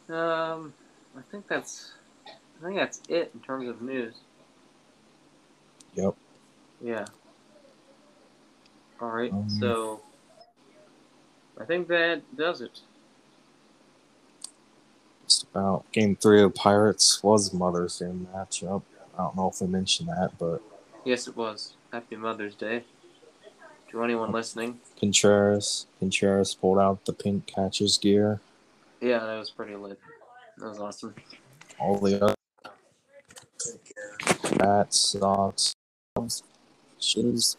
[0.09, 0.73] Um,
[1.17, 1.93] I think that's,
[2.27, 4.15] I think that's it in terms of news.
[5.95, 6.15] Yep.
[6.83, 7.05] Yeah.
[9.01, 9.31] All right.
[9.31, 10.01] Um, so
[11.59, 12.79] I think that does it.
[15.23, 18.83] Just about game three of Pirates was Mother's Day matchup.
[19.17, 20.61] I don't know if we mentioned that, but
[21.05, 21.73] Yes, it was.
[21.93, 22.83] Happy Mother's Day.
[23.91, 24.79] To anyone listening.
[24.99, 28.41] Contreras Contreras pulled out the pink catcher's gear.
[28.99, 29.99] Yeah, that was pretty lit.
[30.57, 31.15] That was awesome.
[31.79, 32.35] All the other
[34.57, 35.73] bats, socks,
[36.99, 37.57] shoes.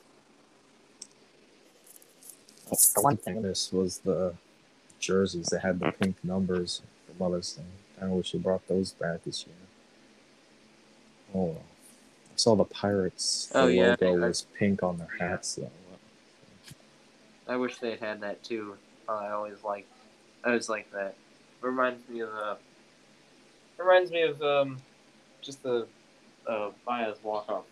[2.71, 4.35] The one thing this was the
[4.99, 7.63] jerseys that had the pink numbers for Mother's Day.
[8.03, 9.55] I wish they brought those back this year.
[11.35, 11.57] Oh.
[11.59, 13.47] I saw the Pirates.
[13.47, 13.97] The Oh, yeah.
[14.01, 15.71] logo was pink on their hats though.
[17.49, 18.77] I wish they had had that too.
[19.09, 19.87] Uh, I always like,
[20.45, 21.15] I always like that.
[21.61, 22.57] Reminds me of uh,
[23.79, 24.79] reminds me of um,
[25.41, 25.87] just the
[26.47, 27.65] uh, Baez walk off.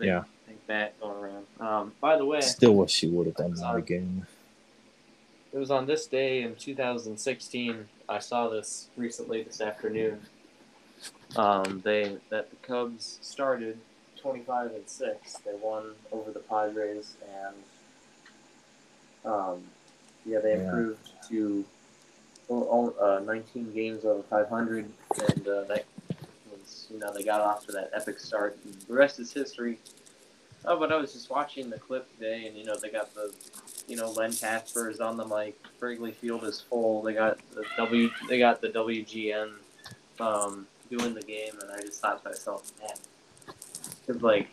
[0.00, 0.24] Yeah.
[0.46, 1.46] Think that going around.
[1.60, 4.26] Um, by the way, Still wish she would have done that again.
[5.52, 7.88] it was on this day in 2016.
[8.08, 10.20] I saw this recently this afternoon.
[11.36, 13.78] Um, they that the Cubs started
[14.20, 15.34] 25 and six.
[15.38, 17.54] They won over the Padres and
[19.24, 19.62] um,
[20.24, 20.64] yeah, they Yeah.
[20.64, 21.64] improved to
[22.48, 24.84] well, uh, 19 games over 500,
[25.28, 25.84] and uh, that
[26.92, 28.58] you know they got off to that epic start.
[28.64, 29.78] And the rest is history.
[30.64, 33.32] Oh, but I was just watching the clip today, and you know they got the
[33.88, 35.58] you know Len Kasper is on the mic.
[35.80, 37.02] Wrigley Field is full.
[37.02, 38.10] They got the W.
[38.28, 39.52] They got the WGN
[40.20, 42.90] um, doing the game, and I just thought to myself, man,
[44.06, 44.48] 'cause, like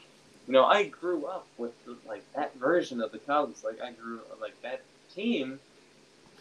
[0.48, 1.74] you know I grew up with
[2.08, 3.64] like that version of the Cubs.
[3.64, 4.82] Like I grew like that
[5.14, 5.60] team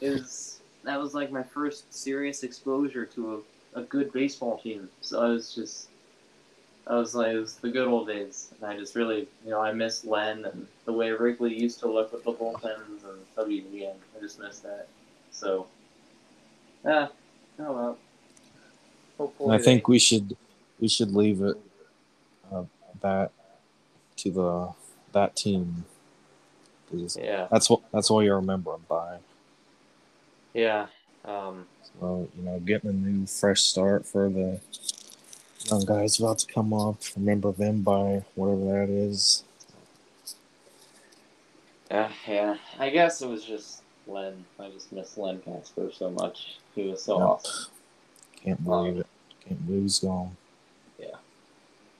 [0.01, 3.44] is that was like my first serious exposure to
[3.74, 4.88] a, a good baseball team.
[5.03, 5.88] So I was just
[6.89, 9.61] I was like it was the good old days, and I just really you know
[9.61, 13.95] I miss Len and the way Wrigley used to look with the bullpens and WGN.
[14.16, 14.89] I just miss that.
[15.30, 15.66] So
[16.84, 17.09] yeah,
[17.61, 17.99] oh well.
[19.18, 20.36] Hopefully I they- think we should
[20.80, 21.57] we should leave it
[22.53, 22.64] uh,
[23.01, 23.32] that
[24.16, 24.68] to the
[25.12, 25.84] that team.
[26.91, 29.18] 'Cause yeah That's what that's all you remember them by.
[30.55, 30.86] yeah
[31.26, 31.66] um,
[32.01, 34.59] So you know, getting a new fresh start for the
[35.66, 36.96] young guys about to come up.
[37.16, 39.44] Remember them by whatever that is.
[41.90, 42.56] yeah yeah.
[42.78, 44.44] I guess it was just Len.
[44.59, 46.59] I just miss Len Kasper so much.
[46.74, 47.28] He was so Yep.
[47.28, 47.72] awesome.
[48.44, 49.06] Can't um, believe it.
[49.46, 50.36] Can't believe he's gone.
[50.98, 51.16] Yeah.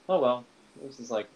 [0.07, 0.45] Oh well,
[0.83, 1.27] this is like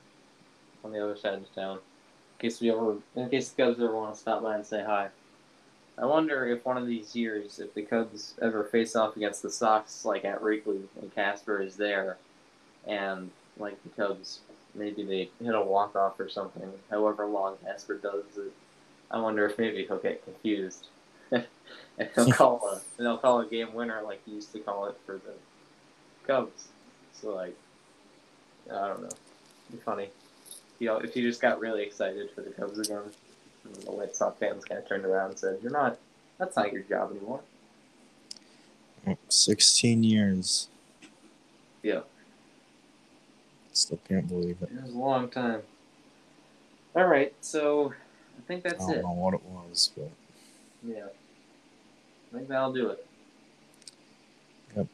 [0.83, 1.77] on the other side of town.
[1.77, 4.83] In case we ever, in case the Cubs ever want to stop by and say
[4.83, 5.09] hi.
[5.97, 9.51] I wonder if one of these years, if the Cubs ever face off against the
[9.51, 12.17] Sox, like at Wrigley, and Kasper is there,
[12.87, 14.39] and like the Cubs,
[14.73, 16.71] maybe they hit a walk off or something.
[16.89, 18.51] However long Kasper does it,
[19.11, 20.87] I wonder if maybe he'll get confused,
[21.31, 21.45] and
[22.15, 24.97] he'll call a, and he'll call a game winner like he used to call it
[25.05, 25.33] for the
[26.25, 26.69] Cubs.
[27.13, 27.55] So like.
[28.71, 29.07] I don't know.
[29.07, 30.09] It'd be funny.
[30.79, 33.11] You know, if you just got really excited for the Cubs again,
[33.65, 35.97] and the White Sox fans kind of turned around and said, "You're not.
[36.37, 37.41] That's not your job anymore."
[39.29, 40.69] Sixteen years.
[41.81, 42.01] Yeah,
[43.73, 44.69] Still can't believe it.
[44.71, 45.61] it was a long time.
[46.95, 47.93] All right, so
[48.37, 48.83] I think that's it.
[48.83, 49.01] I don't it.
[49.03, 50.09] know what it was, but
[50.83, 51.09] Yeah, Maybe
[52.33, 53.05] I think that'll do it.
[54.77, 54.87] Yep.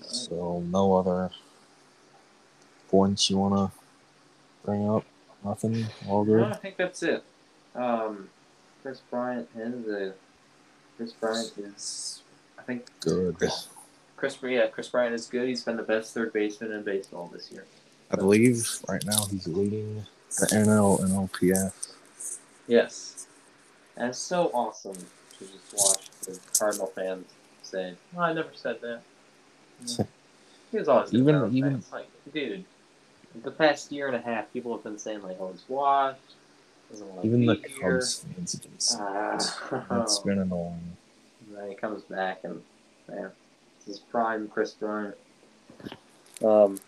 [0.00, 0.10] Right.
[0.10, 1.30] so no other
[2.88, 3.70] points you wanna
[4.64, 5.04] bring up?
[5.44, 5.86] Nothing?
[6.08, 6.44] All No.
[6.44, 7.22] I think that's it.
[7.74, 8.28] Um,
[8.82, 10.12] Kris Bryant is a.
[10.96, 12.22] Kris Bryant is.
[12.58, 13.38] I think Good.
[13.38, 13.68] Kris.
[14.16, 15.48] Kris, yeah, Kris Bryant is good.
[15.48, 17.64] He's been the best third baseman in baseball this year.
[18.10, 20.04] I believe right now he's leading
[20.38, 21.94] the NL and OPS.
[22.66, 23.26] Yes.
[23.96, 27.26] And it's so awesome to just watch the Cardinal fans
[27.62, 30.06] say, oh, I never said that.
[30.70, 32.64] He was always Even- even, even- like, dude,
[33.42, 36.18] the past year and a half, people have been saying like, oh, it's washed.
[36.90, 37.56] Doesn't want to Even the.
[37.56, 40.02] Cubs fans have been saying Ah.
[40.02, 40.96] It's been annoying.
[41.46, 42.62] And then he comes back and
[43.08, 43.30] man,
[43.78, 45.16] this is prime Kris Bryant.
[46.44, 46.80] Um,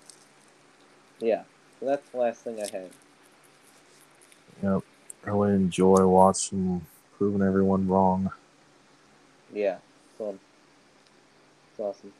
[1.21, 1.43] yeah.
[1.79, 2.91] So that's the last thing I had.
[4.63, 4.83] Yep.
[5.25, 6.85] Really enjoy watching
[7.17, 8.31] proving everyone wrong.
[9.53, 9.77] Yeah,
[10.19, 10.41] fun.
[11.71, 12.13] It's awesome.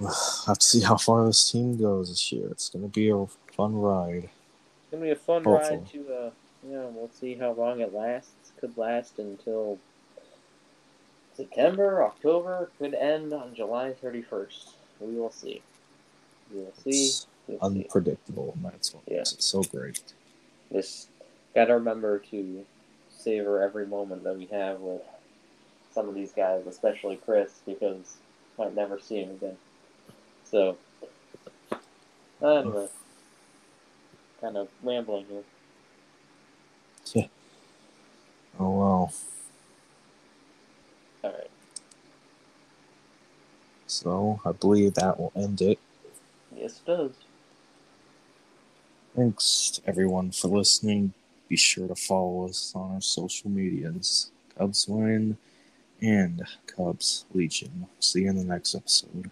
[0.46, 2.48] have to see how far this team goes this year.
[2.50, 3.26] It's gonna be a
[3.56, 4.24] fun ride.
[4.24, 5.78] It's gonna be a fun Hopefully.
[5.78, 6.30] ride to uh
[6.68, 8.52] yeah, we'll see how long it lasts.
[8.60, 9.78] Could last until
[11.36, 14.70] September, October, could end on July thirty first.
[15.00, 15.62] We will see.
[16.52, 16.90] See.
[16.90, 17.62] It's You'll see.
[17.84, 19.18] unpredictable, and that's what Yeah.
[19.18, 20.00] makes it so great.
[20.72, 21.08] Just
[21.54, 22.64] gotta remember to
[23.10, 25.02] savor every moment that we have with
[25.92, 28.16] some of these guys, especially Kris, because
[28.58, 29.56] might never see him again.
[30.50, 30.76] So,
[32.40, 32.88] anyway,
[34.40, 35.42] kind of rambling here.
[37.14, 37.26] Yeah.
[38.58, 39.12] Oh well.
[41.24, 41.50] All right.
[43.86, 45.78] So I believe that will end it.
[46.54, 47.12] Yes, it does.
[49.14, 51.12] Thanks to everyone for listening.
[51.48, 54.30] Be sure to follow us on our social medias.
[54.58, 55.38] Cubs Win
[56.00, 57.86] and Cubs Legion.
[58.00, 59.30] See you in the next episode.